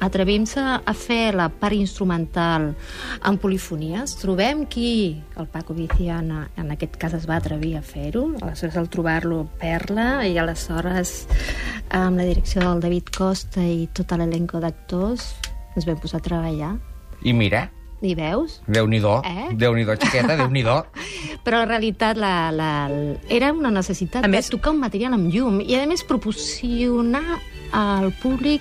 atrevim-se 0.01 0.61
a 0.85 0.95
fer 0.95 1.35
la 1.35 1.49
part 1.49 1.75
instrumental 1.77 2.71
en 3.25 3.39
polifonies. 3.39 4.17
Trobem 4.21 4.65
qui, 4.67 5.21
el 5.39 5.47
Paco 5.49 5.75
Viciana, 5.75 6.49
en 6.57 6.71
aquest 6.75 6.97
cas 7.01 7.15
es 7.15 7.29
va 7.31 7.37
atrevir 7.41 7.77
a 7.79 7.83
fer-ho, 7.83 8.35
aleshores 8.43 8.77
al 8.77 8.89
trobar-lo 8.93 9.45
perla 9.61 10.27
i 10.27 10.37
aleshores 10.39 11.27
amb 11.95 12.19
la 12.19 12.25
direcció 12.29 12.61
del 12.65 12.81
David 12.83 13.13
Costa 13.17 13.63
i 13.63 13.87
tot 13.95 14.13
l'elenco 14.19 14.61
d'actors 14.61 15.35
ens 15.77 15.87
vam 15.87 15.99
posar 16.03 16.21
a 16.21 16.27
treballar. 16.29 16.75
I 17.25 17.33
mira, 17.33 17.71
I 18.05 18.13
veus? 18.15 18.59
Déu-n'hi-do, 18.69 19.23
Eh? 19.25 19.47
Déu-n'hi-do, 19.57 19.95
xiqueta, 19.97 20.35
Déu-n'hi-do. 20.41 20.75
Però 21.45 21.63
en 21.65 21.69
realitat 21.71 22.19
la, 22.21 22.51
la, 22.53 22.69
era 23.33 23.53
una 23.57 23.71
necessitat 23.73 24.25
A 24.25 24.29
de 24.29 24.33
més- 24.37 24.51
tocar 24.53 24.75
un 24.75 24.81
material 24.83 25.15
amb 25.17 25.31
llum 25.33 25.63
i 25.65 25.79
a 25.79 25.87
més 25.89 26.05
proporcionar 26.05 27.39
al 27.73 28.13
públic 28.23 28.61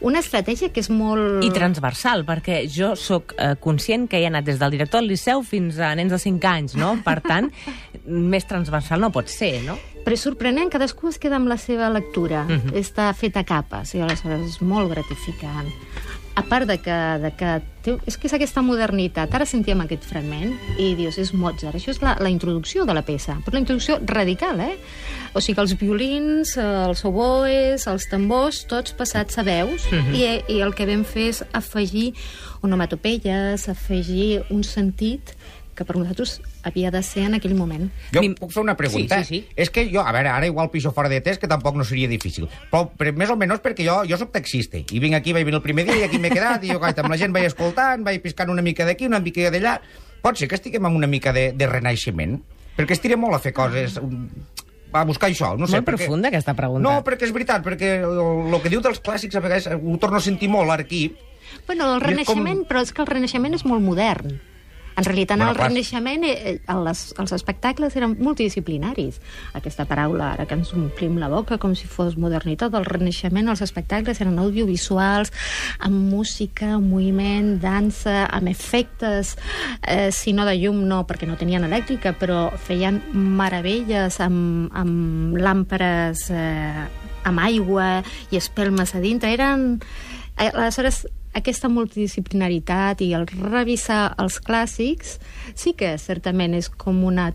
una 0.00 0.20
estratègia 0.22 0.70
que 0.72 0.82
és 0.82 0.90
molt... 0.92 1.44
I 1.44 1.50
transversal, 1.54 2.24
perquè 2.28 2.62
jo 2.70 2.94
sóc 2.98 3.34
eh, 3.36 3.54
conscient 3.60 4.06
que 4.10 4.20
he 4.20 4.26
anat 4.28 4.46
des 4.46 4.60
del 4.60 4.72
director 4.76 5.02
del 5.02 5.10
Liceu 5.12 5.44
fins 5.46 5.78
a 5.78 5.92
nens 5.98 6.12
de 6.14 6.20
5 6.20 6.50
anys, 6.50 6.76
no? 6.80 6.94
Per 7.04 7.18
tant, 7.26 7.50
més 8.34 8.48
transversal 8.48 9.02
no 9.02 9.12
pot 9.14 9.30
ser, 9.32 9.58
no? 9.66 9.76
Però 10.00 10.16
és 10.16 10.22
sorprenent, 10.24 10.70
cadascú 10.72 11.10
es 11.10 11.20
queda 11.20 11.36
amb 11.36 11.50
la 11.50 11.58
seva 11.60 11.90
lectura. 11.92 12.46
Mhm. 12.48 12.72
Està 12.80 13.10
feta 13.14 13.44
a 13.44 13.48
capes, 13.48 13.94
i 13.94 14.00
aleshores 14.00 14.46
és 14.48 14.62
molt 14.64 14.92
gratificant. 14.94 15.68
A 16.38 16.42
part 16.46 16.66
de 16.66 16.76
que, 16.78 16.96
de 17.20 17.30
que 17.36 17.48
té, 17.84 17.96
és 18.06 18.16
que 18.16 18.28
és 18.28 18.32
aquesta 18.36 18.62
modernitat. 18.62 19.32
Ara 19.34 19.44
sentíem 19.44 19.80
aquest 19.82 20.04
fragment 20.06 20.52
i 20.78 20.92
dius, 20.96 21.18
és 21.18 21.32
Mozart. 21.34 21.74
Això 21.76 21.90
és 21.90 21.98
la, 22.00 22.14
la 22.22 22.30
introducció 22.30 22.84
de 22.88 22.94
la 22.94 23.02
peça, 23.02 23.34
però 23.44 23.58
la 23.58 23.62
introducció 23.64 23.98
radical, 24.06 24.60
eh? 24.62 24.76
O 25.34 25.42
sigui, 25.42 25.60
els 25.60 25.74
violins, 25.80 26.54
els 26.60 27.04
oboes, 27.04 27.84
els 27.90 28.06
tambors, 28.08 28.62
tots 28.70 28.94
passats 28.96 29.36
a 29.38 29.44
veus, 29.46 29.84
Mhm. 29.90 30.14
i, 30.14 30.54
i 30.54 30.60
el 30.62 30.72
que 30.74 30.86
vam 30.86 31.04
fer 31.04 31.28
és 31.34 31.42
afegir 31.52 32.14
onomatopeies, 32.62 33.68
afegir 33.68 34.44
un 34.50 34.62
sentit 34.64 35.34
que 35.80 35.86
per 35.88 35.96
nosaltres 35.96 36.34
havia 36.68 36.90
de 36.92 37.00
ser 37.02 37.22
en 37.30 37.38
aquell 37.38 37.54
moment. 37.56 37.86
Jo 38.12 38.20
puc 38.36 38.52
fer 38.52 38.60
una 38.60 38.76
pregunta? 38.76 39.22
Sí, 39.24 39.24
sí, 39.24 39.40
sí. 39.48 39.54
És 39.56 39.70
que 39.72 39.86
jo, 39.88 40.02
a 40.04 40.12
veure, 40.12 40.28
ara 40.28 40.46
igual 40.50 40.68
piso 40.70 40.92
fora 40.92 41.08
de 41.08 41.22
test, 41.24 41.40
que 41.40 41.48
tampoc 41.48 41.78
no 41.80 41.86
seria 41.88 42.10
difícil. 42.10 42.50
Però, 42.70 42.84
però 42.92 43.14
més 43.16 43.32
o 43.32 43.38
menys 43.40 43.62
perquè 43.64 43.86
jo, 43.88 44.02
jo 44.04 44.18
sóc 44.20 44.30
taxista. 44.36 44.76
I 44.84 45.00
vinc 45.00 45.16
aquí, 45.16 45.32
vaig 45.32 45.48
venir 45.48 45.56
el 45.56 45.64
primer 45.64 45.86
dia 45.88 45.96
i 46.02 46.04
aquí 46.04 46.20
m'he 46.20 46.28
quedat, 46.30 46.62
i 46.68 46.74
jo, 46.74 46.78
gaita, 46.82 47.00
amb 47.00 47.14
la 47.16 47.18
gent 47.22 47.32
vaig 47.32 47.48
escoltant, 47.48 48.04
vaig 48.04 48.20
piscant 48.20 48.52
una 48.52 48.60
mica 48.62 48.84
d'aquí, 48.84 49.08
una 49.08 49.22
mica 49.24 49.48
d'allà. 49.50 49.78
Pot 50.20 50.36
ser 50.36 50.50
que 50.52 50.58
estiguem 50.60 50.84
amb 50.84 51.00
una 51.00 51.08
mica 51.08 51.32
de, 51.32 51.50
de 51.56 51.66
renaixement? 51.70 52.36
Perquè 52.76 52.92
es 52.98 53.00
tira 53.00 53.16
molt 53.16 53.40
a 53.40 53.40
fer 53.40 53.54
coses... 53.56 53.96
un- 54.04 54.28
A 54.92 55.04
buscar 55.06 55.28
això, 55.30 55.52
no 55.56 55.68
sé. 55.70 55.76
Molt 55.78 55.86
profunda, 55.86 56.28
aquesta 56.32 56.50
pregunta. 56.58 56.82
No, 56.82 56.96
perquè 57.06 57.22
és 57.28 57.30
veritat, 57.32 57.62
perquè 57.62 57.90
el, 58.02 58.16
el 58.50 58.56
que 58.60 58.72
diu 58.72 58.80
dels 58.82 58.98
clàssics 58.98 59.36
a 59.38 59.42
vegades 59.44 59.68
ho 59.70 59.96
torno 60.02 60.18
a 60.18 60.20
sentir 60.20 60.48
molt 60.50 60.68
ara 60.74 60.82
aquí, 60.82 61.12
Bueno, 61.66 61.94
el 61.94 62.00
Renaixement, 62.02 62.64
però 62.66 62.80
és 62.82 62.90
que 62.94 63.02
el 63.02 63.06
Renaixement 63.08 63.54
és 63.54 63.62
molt 63.66 63.82
modern. 63.82 64.36
En 64.96 65.04
realitat, 65.04 65.38
Bueno, 65.38 65.52
el 65.52 65.56
clar. 65.56 65.70
Renaixement, 65.70 66.24
eh, 66.24 66.60
eh, 66.66 66.74
les, 66.84 67.14
els 67.18 67.32
espectacles 67.32 67.96
eren 67.96 68.16
multidisciplinaris. 68.18 69.20
Aquesta 69.54 69.86
paraula, 69.88 70.32
ara 70.34 70.46
que 70.46 70.54
ens 70.58 70.72
omplim 70.76 71.18
la 71.18 71.28
boca 71.28 71.58
com 71.58 71.74
si 71.78 71.86
fos 71.88 72.16
modernitat, 72.20 72.74
el 72.74 72.84
Renaixement, 72.84 73.48
els 73.48 73.62
espectacles 73.62 74.20
eren 74.20 74.38
audiovisuals, 74.42 75.32
amb 75.78 76.10
música, 76.12 76.74
amb 76.76 76.90
moviment, 76.92 77.54
dansa, 77.62 78.26
amb 78.26 78.50
efectes, 78.50 79.36
eh, 79.86 80.10
si 80.12 80.32
no 80.32 80.44
de 80.44 80.56
llum 80.58 80.84
no, 80.88 81.06
perquè 81.06 81.28
no 81.28 81.38
tenien 81.40 81.64
elèctrica, 81.64 82.12
però 82.18 82.50
feien 82.58 83.00
meravelles 83.14 84.20
amb, 84.20 84.70
amb 84.74 85.38
làmperes 85.40 86.28
eh, 86.34 86.88
amb 87.24 87.40
aigua 87.40 88.00
i 88.30 88.40
espelmes 88.40 88.94
a 88.94 89.00
dintre. 89.00 89.32
Eren... 89.32 89.78
eh, 90.40 90.50
Aleshores, 90.54 91.04
aquesta 91.36 91.68
multidisciplinaritat 91.70 93.00
i 93.06 93.12
el 93.14 93.26
revisar 93.30 94.14
els 94.18 94.40
clàssics 94.42 95.18
sí 95.54 95.74
que 95.78 95.96
certament 95.98 96.54
és 96.58 96.68
com 96.70 97.04
una 97.06 97.30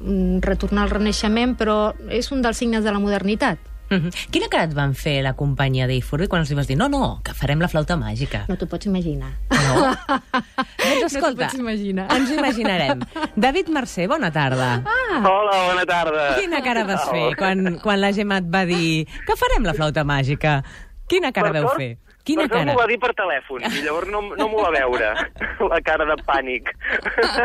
un 0.00 0.38
retornar 0.40 0.86
al 0.86 0.90
renaixement, 0.94 1.58
però 1.60 1.90
és 2.08 2.30
un 2.32 2.40
dels 2.40 2.56
signes 2.56 2.80
de 2.86 2.92
la 2.94 2.98
modernitat. 3.02 3.58
Mhm. 3.90 4.12
Quina 4.32 4.46
cara 4.48 4.64
et 4.64 4.72
van 4.72 4.94
fer 4.94 5.18
la 5.22 5.32
companyia 5.34 5.86
d'Ifurbi 5.90 6.28
quan 6.30 6.40
els 6.40 6.52
vas 6.54 6.68
dir 6.70 6.76
no, 6.78 6.86
no, 6.88 7.20
que 7.26 7.34
farem 7.34 7.60
la 7.60 7.68
flauta 7.68 7.96
màgica? 8.00 8.44
No 8.48 8.56
t'ho 8.56 8.68
pots 8.70 8.86
imaginar. 8.86 9.32
No? 9.50 9.90
doncs 10.78 11.10
escolta, 11.10 11.48
pots 11.50 11.58
imaginar. 11.58 12.06
ens 12.16 12.30
ho 12.30 12.38
imaginarem. 12.38 13.02
David 13.36 13.68
Mercè, 13.68 14.06
bona 14.08 14.30
tarda. 14.32 14.70
Ah. 14.86 15.20
Hola, 15.26 15.56
bona 15.68 15.84
tarda. 15.90 16.28
Quina 16.38 16.62
cara 16.64 16.84
vas 16.88 17.04
fer 17.10 17.34
quan, 17.36 17.76
quan 17.82 18.00
la 18.00 18.12
Gemma 18.16 18.38
et 18.40 18.48
va 18.48 18.64
dir 18.64 19.04
que 19.26 19.36
farem 19.36 19.66
la 19.68 19.74
flauta 19.74 20.04
màgica? 20.06 20.62
Quina 21.10 21.32
cara 21.34 21.50
Per 21.50 21.58
veu 21.60 21.68
sort- 21.68 21.82
fer? 21.82 21.98
Quina 22.30 22.46
per 22.46 22.48
sort 22.50 22.58
cara? 22.60 22.70
m'ho 22.70 22.78
va 22.80 22.86
dir 22.90 22.98
per 23.02 23.12
telèfon, 23.18 23.66
i 23.68 23.82
llavors 23.84 24.08
no, 24.14 24.22
no 24.38 24.48
m'ho 24.52 24.62
va 24.64 24.72
veure, 24.74 25.10
la 25.74 25.80
cara 25.84 26.06
de 26.08 26.16
pànic. 26.26 26.70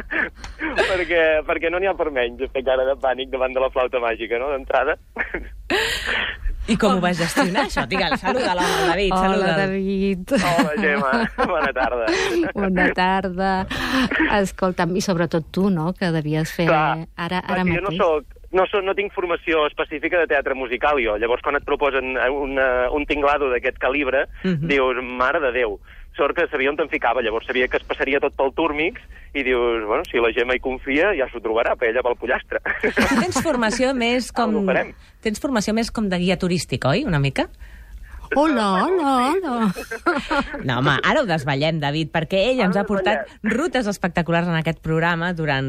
perquè, 0.89 1.21
perquè 1.47 1.71
no 1.73 1.81
n'hi 1.81 1.89
ha 1.91 1.95
per 1.97 2.09
menys, 2.13 2.45
fer 2.53 2.63
cara 2.67 2.85
de 2.87 2.95
pànic 3.01 3.31
davant 3.33 3.53
de 3.55 3.63
la 3.65 3.71
flauta 3.73 4.01
màgica, 4.03 4.39
no?, 4.41 4.51
d'entrada. 4.53 4.97
I 6.65 6.75
com 6.81 6.95
ho 6.97 7.01
vas 7.03 7.19
gestionar, 7.19 7.67
això? 7.67 7.83
Digue'l, 7.85 8.15
saluda 8.17 8.55
l'home, 8.57 8.77
el 8.81 8.87
David, 8.89 9.11
Hola, 9.13 9.25
saluda'l. 9.27 9.59
David. 9.59 10.31
Hola, 10.39 10.71
Gemma, 10.81 11.11
bona 11.51 11.73
tarda. 11.77 12.07
Bona 12.55 12.87
tarda. 12.97 13.51
Escolta'm, 14.39 14.95
i 14.97 15.03
sobretot 15.05 15.51
tu, 15.53 15.67
no?, 15.69 15.91
que 15.93 16.09
devies 16.15 16.49
fer 16.57 16.65
Clar, 16.71 17.03
ara, 17.21 17.43
ara 17.45 17.61
sí, 17.67 17.75
jo 17.75 17.83
no 17.85 17.91
mateix. 17.91 18.01
soc, 18.01 18.44
no, 18.55 18.65
soc, 18.71 18.81
no 18.87 18.95
tinc 18.97 19.13
formació 19.13 19.65
específica 19.67 20.19
de 20.23 20.27
teatre 20.31 20.55
musical, 20.55 20.97
jo. 21.03 21.17
Llavors, 21.21 21.43
quan 21.45 21.59
et 21.59 21.65
proposen 21.67 22.15
una, 22.17 22.89
un 22.95 23.05
tinglado 23.05 23.51
d'aquest 23.51 23.77
calibre, 23.77 24.25
Mhm. 24.43 24.67
dius, 24.71 25.03
mare 25.03 25.39
de 25.43 25.51
Déu. 25.51 25.77
Sort 26.15 26.33
que 26.37 26.47
sabia 26.47 26.69
on 26.71 26.77
te'n 26.79 26.87
ficava, 26.87 27.19
llavors 27.21 27.45
sabia 27.45 27.67
que 27.67 27.75
es 27.75 27.83
passaria 27.83 28.21
tot 28.23 28.33
pel 28.39 28.53
túrmix 28.55 29.01
i 29.35 29.43
dius, 29.43 29.83
bueno, 29.85 30.05
si 30.07 30.15
la 30.17 30.31
Gemma 30.31 30.55
hi 30.55 30.61
confia, 30.63 31.09
ja 31.13 31.27
s'ho 31.27 31.41
trobarà, 31.43 31.75
per 31.75 31.89
ella 31.89 32.01
pel 32.01 32.15
pollastre. 32.15 32.61
Tu 32.81 33.19
tens 33.19 33.41
formació 33.43 33.91
més 34.05 34.31
com... 34.31 34.63
Tens 35.21 35.41
formació 35.43 35.73
més 35.75 35.91
com 35.91 36.07
de 36.07 36.17
guia 36.17 36.37
turístic, 36.39 36.85
oi? 36.87 37.03
Una 37.03 37.19
mica? 37.19 37.49
Hola, 38.35 38.83
hola, 38.85 39.11
hola. 39.31 39.73
No, 40.65 40.79
home, 40.79 40.95
ara 41.03 41.21
ho 41.21 41.27
desvetllem, 41.29 41.79
David, 41.79 42.09
perquè 42.13 42.39
ell 42.51 42.61
ens 42.65 42.77
ha 42.79 42.83
portat 42.87 43.29
rutes 43.43 43.87
espectaculars 43.87 44.47
en 44.49 44.55
aquest 44.57 44.79
programa 44.83 45.31
durant 45.37 45.67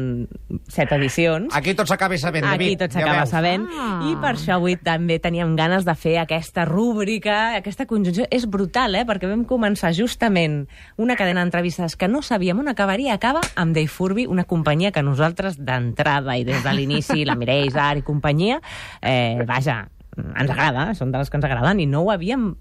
set 0.71 0.91
edicions. 0.95 1.53
Aquí 1.55 1.75
tot 1.77 1.87
s'acaba 1.89 2.17
sabent, 2.17 2.45
Aquí 2.49 2.57
David. 2.73 2.79
tot 2.81 2.95
ja 2.95 2.99
s'acaba 3.01 3.19
veus. 3.21 3.29
sabent. 3.29 3.67
Ah. 3.77 3.99
I 4.09 4.15
per 4.21 4.33
això 4.35 4.55
avui 4.57 4.75
també 4.81 5.19
teníem 5.23 5.55
ganes 5.59 5.85
de 5.85 5.95
fer 5.95 6.17
aquesta 6.23 6.65
rúbrica, 6.65 7.55
aquesta 7.59 7.85
conjunció. 7.85 8.25
És 8.31 8.47
brutal, 8.49 8.95
eh? 8.95 9.05
Perquè 9.05 9.29
vam 9.29 9.45
començar 9.45 9.93
justament 9.93 10.65
una 10.97 11.15
cadena 11.15 11.43
d'entrevistes 11.43 11.95
que 11.95 12.07
no 12.07 12.21
sabíem 12.21 12.59
on 12.59 12.67
acabaria. 12.73 13.13
Acaba 13.13 13.41
amb 13.55 13.75
Dave 13.75 13.87
Furby, 13.91 14.25
una 14.27 14.43
companyia 14.45 14.91
que 14.91 15.03
nosaltres 15.03 15.57
d'entrada 15.59 16.37
i 16.37 16.43
des 16.47 16.63
de 16.63 16.73
l'inici, 16.73 17.23
la 17.25 17.35
Mireia 17.35 17.65
Isar 17.67 17.97
i 17.97 18.01
companyia, 18.01 18.61
eh, 19.01 19.43
vaja, 19.45 19.87
ens 20.17 20.49
agrada, 20.49 20.89
són 20.97 21.11
de 21.13 21.21
les 21.21 21.29
que 21.29 21.37
ens 21.39 21.45
agraden 21.47 21.83
i 21.83 21.87
no 21.89 22.05
ho 22.05 22.13
havíem 22.13 22.55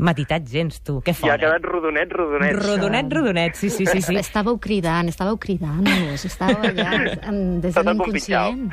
matitat 0.00 0.46
gens, 0.48 0.80
tu. 0.82 0.98
Que 1.04 1.12
I 1.12 1.18
fort, 1.18 1.34
ha 1.34 1.38
quedat 1.38 1.66
rodonet, 1.66 2.12
rodonet. 2.16 2.56
Rodonet, 2.56 3.10
rodonet, 3.12 3.58
sí, 3.58 3.68
sí, 3.70 3.86
sí. 3.86 4.00
sí. 4.02 4.16
Estàveu 4.16 4.56
cridant, 4.62 5.10
estàveu 5.12 5.36
cridant-nos, 5.40 6.24
estàveu 6.30 6.70
allà 6.70 7.02
des 7.64 7.76
de 7.76 7.84
l'inconscient. 7.84 8.64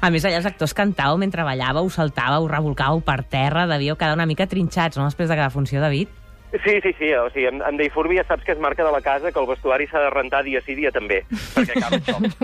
A 0.00 0.10
més, 0.14 0.24
allà 0.24 0.40
els 0.40 0.48
actors 0.48 0.74
cantàveu 0.78 1.20
mentre 1.20 1.44
ballàveu, 1.46 1.90
saltàveu, 1.92 2.48
revolcàveu 2.50 3.04
per 3.04 3.20
terra, 3.28 3.66
devíeu 3.70 3.98
quedar 4.00 4.16
una 4.16 4.28
mica 4.30 4.48
trinxats, 4.48 4.98
no?, 4.98 5.08
després 5.10 5.28
de 5.28 5.36
cada 5.36 5.52
funció, 5.52 5.84
David. 5.84 6.17
Sí, 6.48 6.80
sí, 6.80 6.94
sí, 6.98 7.12
o 7.12 7.28
sigui, 7.28 7.44
en, 7.50 7.58
en 7.60 7.76
Dave 7.76 7.90
Furby 7.92 8.16
ja 8.16 8.22
saps 8.24 8.40
que 8.46 8.54
és 8.54 8.60
marca 8.60 8.80
de 8.84 8.90
la 8.90 9.02
casa 9.04 9.28
que 9.32 9.40
el 9.40 9.46
vestuari 9.50 9.84
s'ha 9.90 10.00
de 10.00 10.10
rentar 10.14 10.40
dia 10.46 10.62
sí, 10.64 10.72
dia 10.78 10.88
també, 10.94 11.18
perquè 11.52 11.74
acaba 11.76 11.98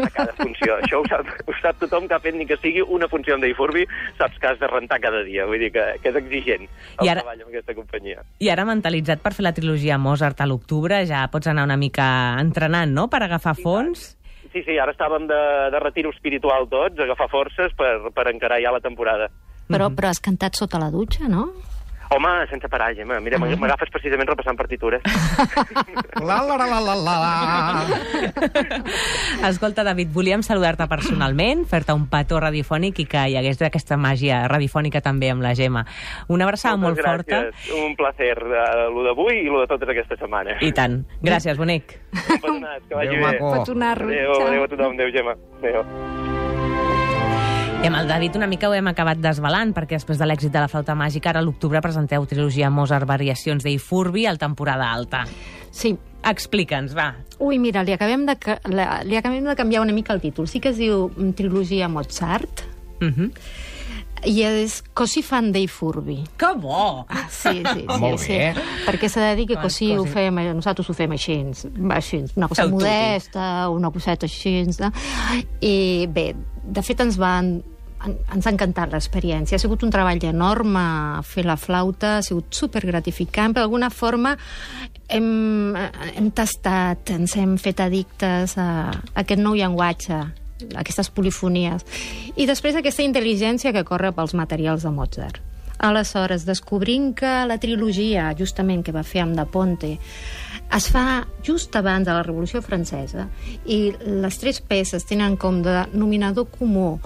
a 0.04 0.10
cada 0.12 0.34
funció. 0.36 0.74
Això 0.84 1.00
ho 1.00 1.06
sap, 1.08 1.30
ho 1.48 1.54
sap 1.62 1.78
tothom 1.80 2.04
que 2.10 2.12
ha 2.12 2.20
fet 2.20 2.36
ni 2.36 2.44
que 2.44 2.58
sigui 2.60 2.82
una 2.84 3.08
funció 3.08 3.38
Dave 3.40 3.54
Furby, 3.56 3.86
saps 4.18 4.36
que 4.38 4.50
has 4.50 4.60
de 4.60 4.68
rentar 4.68 5.00
cada 5.00 5.22
dia, 5.24 5.46
vull 5.48 5.58
dir 5.64 5.70
que, 5.72 5.86
que 6.02 6.12
és 6.12 6.18
exigent 6.20 6.66
el 6.68 7.06
I 7.06 7.12
ara- 7.14 7.22
treball 7.24 7.40
amb 7.46 7.54
aquesta 7.54 7.74
companyia. 7.80 8.20
I 8.44 8.52
ara 8.52 8.68
mentalitzat 8.68 9.24
per 9.24 9.32
fer 9.32 9.46
la 9.48 9.54
trilogia 9.56 9.96
Mozart 9.96 10.44
a 10.44 10.46
l'octubre, 10.52 11.00
ja 11.08 11.24
pots 11.32 11.48
anar 11.48 11.64
una 11.64 11.80
mica 11.80 12.36
entrenant, 12.44 12.92
no?, 12.92 13.08
per 13.08 13.22
agafar 13.24 13.56
fons. 13.56 14.10
Sí, 14.52 14.60
sí, 14.68 14.76
ara 14.78 14.92
estàvem 14.92 15.24
de, 15.26 15.40
de 15.72 15.80
retiro 15.80 16.12
espiritual 16.12 16.68
tots, 16.68 17.00
agafar 17.00 17.30
forces 17.32 17.72
per, 17.74 18.12
per 18.14 18.28
encarar 18.30 18.60
ja 18.62 18.70
la 18.76 18.84
temporada. 18.84 19.32
Però, 19.64 19.88
però 19.96 20.10
has 20.12 20.20
cantat 20.20 20.54
sota 20.60 20.76
la 20.78 20.90
dutxa, 20.92 21.24
no? 21.24 21.48
Home, 22.14 22.46
sense 22.48 22.68
parar, 22.68 22.94
Gemma. 22.94 23.18
Mira, 23.20 23.38
Ah. 23.40 23.56
m'agafes 23.58 23.90
precisament 23.90 24.28
repassant 24.28 24.56
partitures. 24.56 25.02
La, 26.24 26.40
la, 26.42 26.56
la, 26.56 26.80
la, 26.80 26.80
la, 26.80 26.94
la. 26.94 27.14
Escolta, 29.48 29.82
David, 29.84 30.08
volíem 30.14 30.42
saludar-te 30.46 30.86
personalment, 30.88 31.64
fer-te 31.68 31.92
un 31.92 32.06
petó 32.08 32.38
radiofònic 32.40 32.98
i 33.02 33.04
que 33.10 33.24
hi 33.28 33.36
hagués 33.36 33.60
aquesta 33.66 33.96
màgia 34.00 34.44
radiofònica 34.48 35.00
també 35.04 35.28
amb 35.34 35.42
la 35.44 35.52
Gemma. 35.58 35.82
Una 36.28 36.44
abraçada 36.46 36.76
molt 36.76 36.96
Moltes 36.96 37.04
forta. 37.10 37.40
gràcies. 37.50 37.84
Un 37.84 37.96
placer, 37.98 38.38
uh, 38.46 38.88
lo 38.94 39.02
d'avui 39.10 39.40
i 39.42 39.48
lo 39.50 39.60
de 39.60 39.66
totes 39.66 39.88
aquestes 39.88 40.18
setmanes. 40.18 40.62
I 40.62 40.72
tant. 40.72 41.04
Gràcies, 41.20 41.56
bonic. 41.58 41.98
Perdonat, 42.40 42.82
que 42.88 42.94
vagi 42.94 43.08
Adéu, 43.08 43.20
bé. 43.20 43.26
maco. 43.32 43.52
Petonar-lo. 43.58 44.08
Adéu, 44.08 44.46
adéu 44.46 44.64
a 44.64 44.68
tothom, 44.68 44.92
adéu, 44.94 45.10
Gemma. 45.12 45.34
Adéu. 45.60 46.23
I 47.84 47.88
amb 47.90 47.98
el 47.98 48.06
David 48.08 48.36
una 48.38 48.46
mica 48.48 48.70
ho 48.70 48.72
hem 48.72 48.86
acabat 48.88 49.18
desvelant, 49.20 49.74
perquè 49.76 49.98
després 49.98 50.16
de 50.16 50.24
l'èxit 50.24 50.52
de 50.54 50.60
la 50.62 50.70
flauta 50.72 50.94
màgica, 50.96 51.28
ara 51.34 51.42
a 51.42 51.44
l'octubre 51.44 51.82
presenteu 51.84 52.24
trilogia 52.24 52.70
Mozart 52.72 53.04
Variacions 53.04 53.60
d'Eifurbi 53.66 54.24
al 54.26 54.38
temporada 54.40 54.86
alta. 54.92 55.24
Sí. 55.70 55.92
Explica'ns, 56.24 56.94
va. 56.96 57.10
Ui, 57.44 57.58
mira, 57.60 57.82
li 57.84 57.92
acabem, 57.92 58.22
de, 58.24 58.38
li 59.04 59.18
acabem 59.18 59.44
de 59.44 59.56
canviar 59.58 59.82
una 59.84 59.92
mica 59.92 60.14
el 60.16 60.22
títol. 60.22 60.48
Sí 60.48 60.62
que 60.64 60.70
es 60.72 60.78
diu 60.80 61.10
mm, 61.12 61.34
Trilogia 61.36 61.88
Mozart, 61.92 62.64
Uh 63.02 63.10
-huh. 63.10 63.30
i 64.24 64.42
és 64.44 64.82
Così 64.94 65.20
fan 65.22 65.52
dei 65.52 65.66
furbi. 65.68 66.22
Que 66.38 66.54
bo! 66.56 67.04
Ah, 67.08 67.26
Sí, 67.28 67.50
sí, 67.50 67.84
Ah, 67.88 67.94
sí, 67.96 68.00
molt 68.00 68.18
sí. 68.20 68.32
bé. 68.32 68.54
Perquè 68.86 69.08
s'ha 69.08 69.20
de 69.28 69.36
dir 69.36 69.46
que 69.46 69.56
così 69.56 69.94
ho 69.96 70.04
fem, 70.06 70.38
eh, 70.38 70.54
nosaltres 70.54 70.88
ho 70.88 70.94
fem 70.94 71.10
així, 71.10 71.44
així 71.90 72.24
una 72.36 72.48
cosa 72.48 72.66
modesta, 72.68 73.68
una 73.68 73.90
coseta 73.90 74.24
així. 74.24 74.64
No? 74.80 74.90
I 75.60 76.06
bé, 76.08 76.34
de 76.64 76.82
fet 76.82 77.00
ens 77.00 77.18
van 77.18 77.62
en- 78.04 78.18
ens 78.34 78.46
ha 78.46 78.50
encantat 78.52 78.92
l'experiència. 78.92 79.56
Ha 79.56 79.62
sigut 79.62 79.82
un 79.82 79.90
treball 79.90 80.22
enorme 80.24 80.84
fer 81.24 81.44
la 81.44 81.56
flauta, 81.56 82.18
ha 82.18 82.22
sigut 82.22 82.52
super 82.54 82.84
gratificant, 82.86 83.54
però 83.54 83.64
d'alguna 83.64 83.90
forma 83.90 84.36
hem, 85.08 85.74
hem 86.16 86.30
tastat, 86.30 87.10
ens 87.10 87.36
hem 87.36 87.56
fet 87.58 87.80
addictes 87.80 88.56
a, 88.58 88.90
aquest 89.14 89.40
nou 89.40 89.54
llenguatge, 89.54 90.14
a 90.14 90.78
aquestes 90.80 91.10
polifonies. 91.10 91.84
I 92.36 92.46
després 92.46 92.76
aquesta 92.76 93.02
intel·ligència 93.04 93.72
que 93.74 93.84
corre 93.84 94.12
pels 94.12 94.34
materials 94.34 94.82
de 94.86 94.90
Mozart. 94.94 95.40
Aleshores, 95.84 96.46
descobrint 96.46 97.10
que 97.18 97.32
la 97.48 97.58
trilogia, 97.58 98.30
justament, 98.38 98.84
que 98.86 98.92
va 98.94 99.02
fer 99.04 99.24
amb 99.24 99.34
Da 99.36 99.44
Ponte, 99.44 99.98
es 100.74 100.86
fa 100.88 101.26
just 101.44 101.74
abans 101.76 102.06
de 102.06 102.14
la 102.14 102.22
Revolució 102.24 102.62
Francesa 102.64 103.26
i 103.66 103.92
les 104.06 104.38
tres 104.40 104.62
peces 104.64 105.04
tenen 105.04 105.36
com 105.36 105.60
de 105.62 105.82
nominador 105.92 106.46
comú 106.50 106.96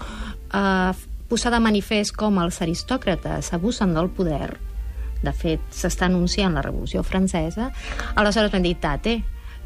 eh, 0.52 0.93
posar 1.28 1.52
de 1.52 1.61
manifest 1.61 2.17
com 2.17 2.38
els 2.43 2.61
aristòcrates 2.64 3.52
abusen 3.52 3.95
del 3.95 4.09
poder, 4.11 4.57
de 5.23 5.33
fet, 5.35 5.64
s'està 5.75 6.07
anunciant 6.07 6.55
la 6.55 6.62
Revolució 6.62 7.02
Francesa, 7.02 7.73
aleshores 8.14 8.52
vam 8.52 8.62
dir, 8.62 8.76
tate, 8.81 9.19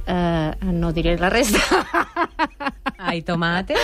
eh, 0.06 0.50
no 0.72 0.92
diré 0.92 1.18
la 1.18 1.30
resta. 1.30 1.60
Ai, 3.02 3.20
tomate. 3.26 3.74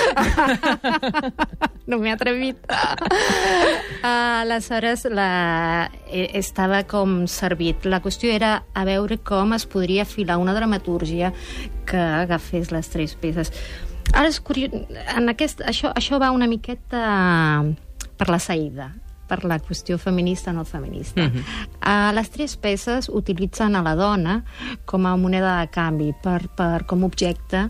no 1.91 1.99
m'he 1.99 2.13
atrevit. 2.13 2.61
Uh, 2.69 4.07
aleshores, 4.07 5.05
la... 5.11 5.91
eh, 6.07 6.31
estava 6.39 6.85
com 6.89 7.27
servit. 7.27 7.85
La 7.91 8.01
qüestió 8.05 8.31
era 8.33 8.63
a 8.75 8.87
veure 8.89 9.19
com 9.19 9.53
es 9.57 9.67
podria 9.67 10.07
filar 10.07 10.39
una 10.39 10.55
dramatúrgia 10.55 11.33
que 11.89 11.99
agafés 11.99 12.71
les 12.73 12.89
tres 12.95 13.17
peces. 13.19 13.53
Ara 14.13 14.29
és 14.29 14.41
curiós... 14.41 14.73
En 15.17 15.29
aquest... 15.29 15.63
això, 15.67 15.93
això 15.97 16.21
va 16.21 16.33
una 16.35 16.49
miqueta 16.51 17.03
per 18.19 18.31
la 18.31 18.41
saïda. 18.43 18.93
per 19.29 19.45
la 19.45 19.59
qüestió 19.61 19.99
feminista 20.01 20.49
o 20.51 20.55
no 20.57 20.63
feminista. 20.65 21.27
Mhm. 21.27 21.43
uh, 21.85 22.15
les 22.17 22.31
tres 22.33 22.57
peces 22.57 23.11
utilitzen 23.13 23.77
a 23.77 23.83
la 23.85 23.93
dona 23.95 24.39
com 24.87 25.05
a 25.05 25.17
moneda 25.21 25.59
de 25.61 25.67
canvi, 25.69 26.15
per, 26.23 26.49
per, 26.49 26.87
com 26.87 27.03
a 27.03 27.07
objecte 27.07 27.69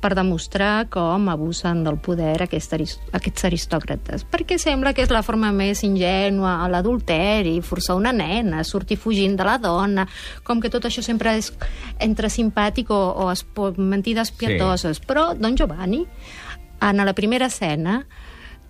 per 0.00 0.14
demostrar 0.16 0.88
com 0.92 1.28
abusen 1.28 1.84
del 1.84 1.98
poder 2.00 2.34
aquest 2.44 2.74
aquests 2.74 3.44
aristòcrates. 3.48 4.24
Perquè 4.30 4.58
sembla 4.60 4.94
que 4.96 5.04
és 5.04 5.12
la 5.12 5.22
forma 5.26 5.52
més 5.52 5.84
ingènua 5.86 6.56
a 6.64 6.68
l'adulteri, 6.72 7.58
forçar 7.64 7.98
una 7.98 8.12
nena, 8.16 8.64
sortir 8.64 8.98
fugint 9.00 9.36
de 9.38 9.46
la 9.46 9.58
dona, 9.60 10.06
com 10.44 10.60
que 10.60 10.72
tot 10.72 10.88
això 10.88 11.04
sempre 11.04 11.36
és 11.38 11.52
entre 12.00 12.32
simpàtic 12.32 12.90
o, 12.90 13.00
o 13.24 13.30
es, 13.32 13.44
mentides 13.76 14.32
pietoses. 14.32 15.00
Sí. 15.00 15.06
Però 15.06 15.30
Don 15.36 15.56
Giovanni, 15.56 16.04
en 16.80 17.04
la 17.04 17.14
primera 17.14 17.50
escena, 17.52 18.00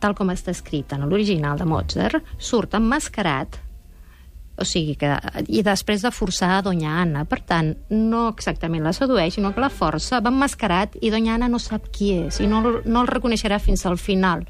tal 0.01 0.17
com 0.19 0.33
està 0.33 0.53
escrit 0.55 0.93
en 0.97 1.07
l'original 1.09 1.61
de 1.61 1.69
Mozart, 1.69 2.37
surt 2.39 2.75
emmascarat 2.79 3.61
o 4.61 4.67
sigui 4.69 4.95
que, 5.00 5.11
i 5.49 5.64
després 5.67 6.05
de 6.05 6.12
forçar 6.14 6.52
a 6.59 6.62
Doña 6.62 6.99
Anna. 7.00 7.25
Per 7.29 7.40
tant, 7.47 7.73
no 7.90 8.29
exactament 8.31 8.85
la 8.85 8.95
sedueix, 8.97 9.35
sinó 9.37 9.55
que 9.57 9.64
la 9.64 9.73
força 9.73 10.21
va 10.21 10.33
emmascarat 10.33 10.99
i 11.00 11.11
Doña 11.11 11.37
Anna 11.38 11.50
no 11.50 11.59
sap 11.62 11.88
qui 11.95 12.12
és 12.26 12.40
i 12.40 12.49
no, 12.50 12.62
no 12.85 13.05
el 13.05 13.11
reconeixerà 13.11 13.61
fins 13.62 13.87
al 13.88 13.99
final. 13.99 14.45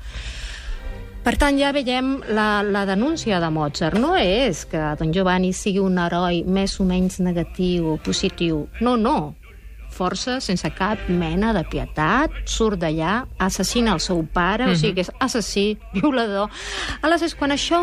Per 1.20 1.34
tant, 1.36 1.58
ja 1.60 1.72
veiem 1.76 2.14
la, 2.32 2.62
la 2.64 2.86
denúncia 2.88 3.42
de 3.42 3.50
Mozart. 3.52 3.98
No 4.00 4.14
és 4.16 4.64
que 4.68 4.94
Don 4.96 5.12
Giovanni 5.12 5.52
sigui 5.52 5.82
un 5.84 6.00
heroi 6.00 6.44
més 6.48 6.78
o 6.80 6.86
menys 6.88 7.20
negatiu 7.20 7.92
o 7.92 7.98
positiu. 8.00 8.64
No, 8.80 8.96
no 8.96 9.34
força, 10.00 10.38
sense 10.40 10.68
cap 10.76 11.08
mena 11.08 11.52
de 11.56 11.62
pietat, 11.68 12.34
surt 12.48 12.80
d'allà, 12.80 13.20
assassina 13.38 13.94
el 13.96 14.00
seu 14.00 14.22
pare, 14.24 14.64
mm 14.64 14.68
-hmm. 14.68 14.72
o 14.72 14.80
sigui 14.80 14.94
que 14.94 15.04
és 15.06 15.12
assassí, 15.20 15.78
violador. 15.96 16.48
Aleshores, 17.02 17.34
quan 17.34 17.50
això 17.50 17.80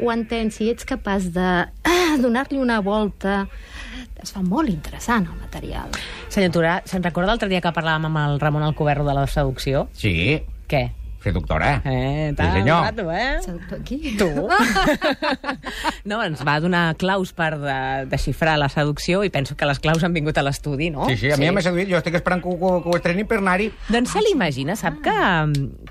ho 0.00 0.12
entens 0.12 0.60
i 0.60 0.70
ets 0.70 0.84
capaç 0.84 1.32
de 1.32 1.50
ah, 1.92 2.16
donar-li 2.20 2.58
una 2.58 2.80
volta, 2.80 3.48
es 4.22 4.32
fa 4.32 4.42
molt 4.42 4.68
interessant 4.68 5.26
el 5.26 5.36
material. 5.40 5.88
Senyor 6.28 6.50
Turà, 6.50 6.82
se'n 6.84 7.02
recorda 7.02 7.28
l'altre 7.28 7.48
dia 7.48 7.60
que 7.60 7.72
parlàvem 7.72 8.06
amb 8.06 8.18
el 8.18 8.40
Ramon 8.40 8.62
Alcoberro 8.62 9.04
de 9.04 9.14
la 9.14 9.26
seducció? 9.26 9.88
Sí, 9.92 10.42
Què? 10.68 11.03
Seductora. 11.24 11.80
Eh, 11.84 12.32
Sí, 12.36 12.50
senyor. 12.60 12.84
rato, 12.84 13.10
eh? 13.10 13.38
Seductor 13.42 13.80
aquí? 13.80 14.16
Tu? 14.18 14.28
no, 16.04 16.20
ens 16.24 16.42
va 16.46 16.58
donar 16.60 16.94
claus 17.00 17.32
per 17.36 17.54
de, 17.60 17.76
desxifrar 18.10 18.56
la 18.60 18.68
seducció 18.72 19.22
i 19.24 19.30
penso 19.34 19.56
que 19.56 19.66
les 19.68 19.80
claus 19.82 20.04
han 20.04 20.12
vingut 20.14 20.38
a 20.38 20.44
l'estudi, 20.46 20.90
no? 20.94 21.06
Sí, 21.10 21.16
sí, 21.16 21.30
a 21.32 21.38
mi 21.40 21.50
m'ha 21.50 21.64
seduït. 21.64 21.88
Jo 21.90 21.98
estic 22.00 22.18
esperant 22.20 22.42
que, 22.44 22.48
ho- 22.52 22.58
que, 22.58 22.64
ho- 22.70 22.82
que 22.84 22.92
ho 22.92 22.98
estrenin 23.00 23.26
per 23.30 23.40
anar-hi. 23.40 23.70
Doncs 23.88 24.12
se 24.14 24.22
l'imagina, 24.26 24.76
sap 24.76 25.00
que, 25.04 25.16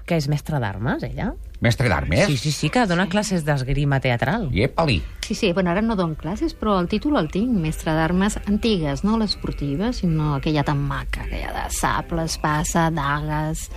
que 0.05 0.19
és 0.21 0.29
mestra 0.31 0.59
d'armes, 0.63 1.03
ella? 1.09 1.33
Mestre 1.63 1.87
d'armes. 1.87 2.25
Sí, 2.27 2.35
sí, 2.35 2.51
sí, 2.51 2.67
que 2.69 2.81
dona 2.89 3.05
classes 3.07 3.45
d'esgrima 3.47 4.01
teatral. 4.03 4.49
Iepa-li. 4.51 4.97
Sí, 5.23 5.31
sí, 5.33 5.53
bueno, 5.55 5.71
ara 5.71 5.81
no 5.81 5.95
dono 5.95 6.17
classes, 6.19 6.51
però 6.59 6.75
el 6.81 6.89
títol 6.91 7.15
el 7.21 7.29
tinc, 7.31 7.53
mestre 7.55 7.93
d'armes 7.95 8.35
antigues, 8.49 9.05
no 9.07 9.15
l'esportiva, 9.17 9.93
sinó 9.95 10.33
aquella 10.35 10.65
tan 10.67 10.81
maca, 10.83 11.23
aquella 11.23 11.53
de 11.55 11.69
sables, 11.71 12.35
passa, 12.43 12.89
dagues, 12.91 13.69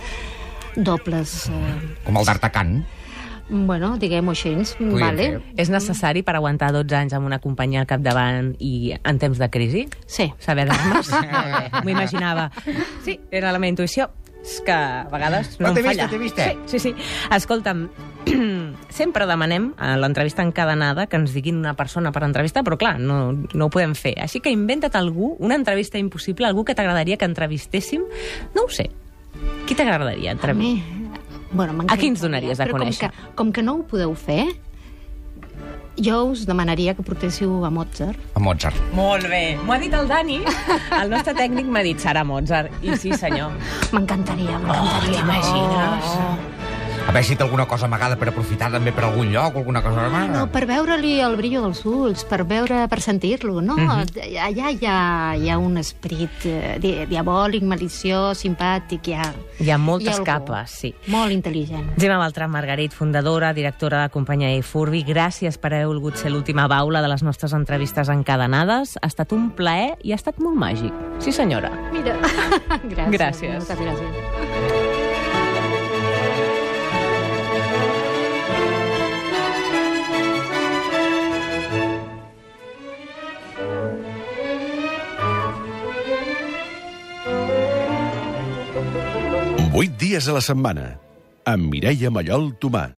dobles... 0.77 1.49
Eh, 1.49 1.95
Com 2.05 2.17
el 2.21 2.25
d'Artacan. 2.27 2.77
bueno, 3.49 3.93
diguem-ho 3.97 4.31
així, 4.35 4.51
Podríem 4.75 4.99
vale? 4.99 5.25
fer. 5.31 5.41
És 5.63 5.69
necessari 5.71 6.21
per 6.23 6.35
aguantar 6.35 6.73
12 6.75 6.95
anys 6.99 7.13
amb 7.15 7.25
una 7.29 7.39
companyia 7.39 7.79
al 7.85 7.87
capdavant 7.87 8.53
i 8.59 8.93
en 9.03 9.19
temps 9.19 9.37
de 9.39 9.47
crisi? 9.49 9.85
Sí. 10.05 10.29
Saber 10.39 10.67
d'armes? 10.67 11.11
M'ho 11.83 11.89
imaginava. 11.93 12.49
Sí, 13.05 13.19
era 13.31 13.51
la 13.55 13.59
meva 13.59 13.71
intuïció. 13.75 14.09
És 14.47 14.61
que 14.63 14.71
a 14.71 15.07
vegades 15.11 15.57
no 15.59 15.65
Però 15.65 15.69
em 15.71 15.75
t'he 15.75 15.81
vist, 15.83 15.89
falla. 15.97 16.05
t'he 16.11 16.17
vist, 16.21 16.37
eh? 16.39 16.53
Sí, 16.67 16.79
sí, 16.79 16.91
sí. 16.93 17.07
Escolta'm, 17.35 17.87
sempre 18.99 19.25
demanem 19.27 19.73
a 19.77 19.95
l'entrevista 19.99 20.43
encadenada 20.45 21.07
que 21.07 21.17
ens 21.19 21.33
diguin 21.35 21.57
una 21.59 21.73
persona 21.75 22.11
per 22.15 22.23
entrevistar, 22.23 22.63
però 22.63 22.77
clar, 22.79 22.93
no, 22.99 23.33
no 23.33 23.65
ho 23.67 23.71
podem 23.73 23.95
fer. 23.97 24.13
Així 24.23 24.39
que 24.39 24.51
inventa't 24.53 24.95
algú, 24.95 25.33
una 25.39 25.55
entrevista 25.59 25.99
impossible, 25.99 26.47
algú 26.47 26.63
que 26.63 26.75
t'agradaria 26.75 27.17
que 27.17 27.27
entrevistéssim. 27.27 28.05
No 28.55 28.67
ho 28.67 28.71
sé. 28.71 28.87
Qui 29.67 29.75
t'agradaria 29.75 30.31
A 30.31 30.33
entrevistar? 30.33 30.55
mi... 30.55 30.83
Bueno, 31.51 31.85
A 31.87 31.95
qui 31.97 32.07
ens 32.11 32.21
donaries 32.21 32.59
a 32.59 32.67
conèixer? 32.67 33.09
Com 33.11 33.17
que, 33.27 33.35
com 33.39 33.51
que 33.55 33.63
no 33.63 33.75
ho 33.79 33.83
podeu 33.87 34.13
fer, 34.19 34.45
jo 35.97 36.17
us 36.29 36.43
demanaria 36.45 36.93
que 36.93 37.01
portéssiu 37.03 37.63
a 37.65 37.69
Mozart. 37.73 38.19
A 38.35 38.39
Mozart. 38.43 38.75
Molt 38.93 39.25
bé. 39.31 39.57
M'ho 39.63 39.73
ha 39.73 39.79
dit 39.81 39.93
el 39.95 40.07
Dani. 40.11 40.41
El 41.01 41.09
nostre 41.09 41.33
tècnic 41.39 41.65
m'ha 41.71 41.81
dit 41.87 41.99
Sara 42.03 42.23
Mozart. 42.27 42.69
I 42.83 42.97
sí, 42.99 43.13
senyor. 43.17 43.55
M'encantaria, 43.95 44.59
Oh, 44.59 44.67
m'encantaria. 44.67 45.23
t'imagines? 45.23 46.11
A 46.13 46.56
veure 47.17 47.25
si 47.25 47.35
té 47.35 47.43
alguna 47.43 47.65
cosa 47.65 47.85
amagada 47.87 48.15
per 48.17 48.29
aprofitar 48.29 48.69
també 48.69 48.91
per 48.93 49.03
algun 49.07 49.31
lloc, 49.33 49.55
o 49.55 49.61
alguna 49.63 49.81
cosa... 49.81 50.05
No, 50.29 50.43
per 50.53 50.65
veure-li 50.69 51.17
el 51.23 51.35
brillo 51.39 51.63
dels 51.63 51.81
ulls, 51.89 52.23
per 52.29 52.43
veure, 52.45 52.83
per 52.91 52.99
sentir-lo, 53.01 53.57
no? 53.61 53.77
Allà 53.77 54.69
hi 54.69 54.85
ha, 54.85 54.99
hi 55.33 55.49
ha 55.49 55.57
un 55.57 55.79
esperit 55.81 56.45
eh, 56.45 56.75
di 56.81 56.93
diabòlic, 57.09 57.65
maliciós, 57.65 58.43
simpàtic, 58.43 59.09
hi 59.09 59.17
ha... 59.17 59.29
Hi 59.63 59.71
ha 59.73 59.79
moltes 59.81 60.11
hi 60.11 60.13
algú 60.19 60.27
capes, 60.29 60.77
sí. 60.83 60.93
Molt 61.13 61.33
intel·ligent. 61.33 61.95
Gemma 61.97 62.19
Beltran 62.21 62.53
Margarit, 62.53 62.93
fundadora, 62.93 63.53
directora 63.57 64.03
de 64.05 64.13
companyia 64.13 64.53
iFurbi, 64.59 65.01
gràcies 65.07 65.57
per 65.57 65.73
haver 65.73 65.87
volgut 65.89 66.21
ser 66.21 66.33
l'última 66.33 66.67
baula 66.69 67.01
de 67.01 67.09
les 67.09 67.25
nostres 67.25 67.55
entrevistes 67.57 68.11
encadenades. 68.13 68.97
Ha 69.01 69.09
estat 69.09 69.33
un 69.33 69.49
plaer 69.57 69.95
i 70.05 70.13
ha 70.13 70.19
estat 70.21 70.37
molt 70.43 70.59
màgic. 70.59 70.93
Sí, 71.23 71.33
senyora. 71.33 71.73
Mira, 71.95 72.19
gràcies. 72.93 73.17
Gràcies. 73.17 73.57
Moltes 73.57 73.81
gràcies. 73.81 74.86
Dies 90.07 90.27
a 90.31 90.33
la 90.37 90.41
setmana, 90.43 90.85
amb 91.43 91.67
Mireia 91.67 92.07
Mallol 92.13 92.53
Tomà. 92.63 92.87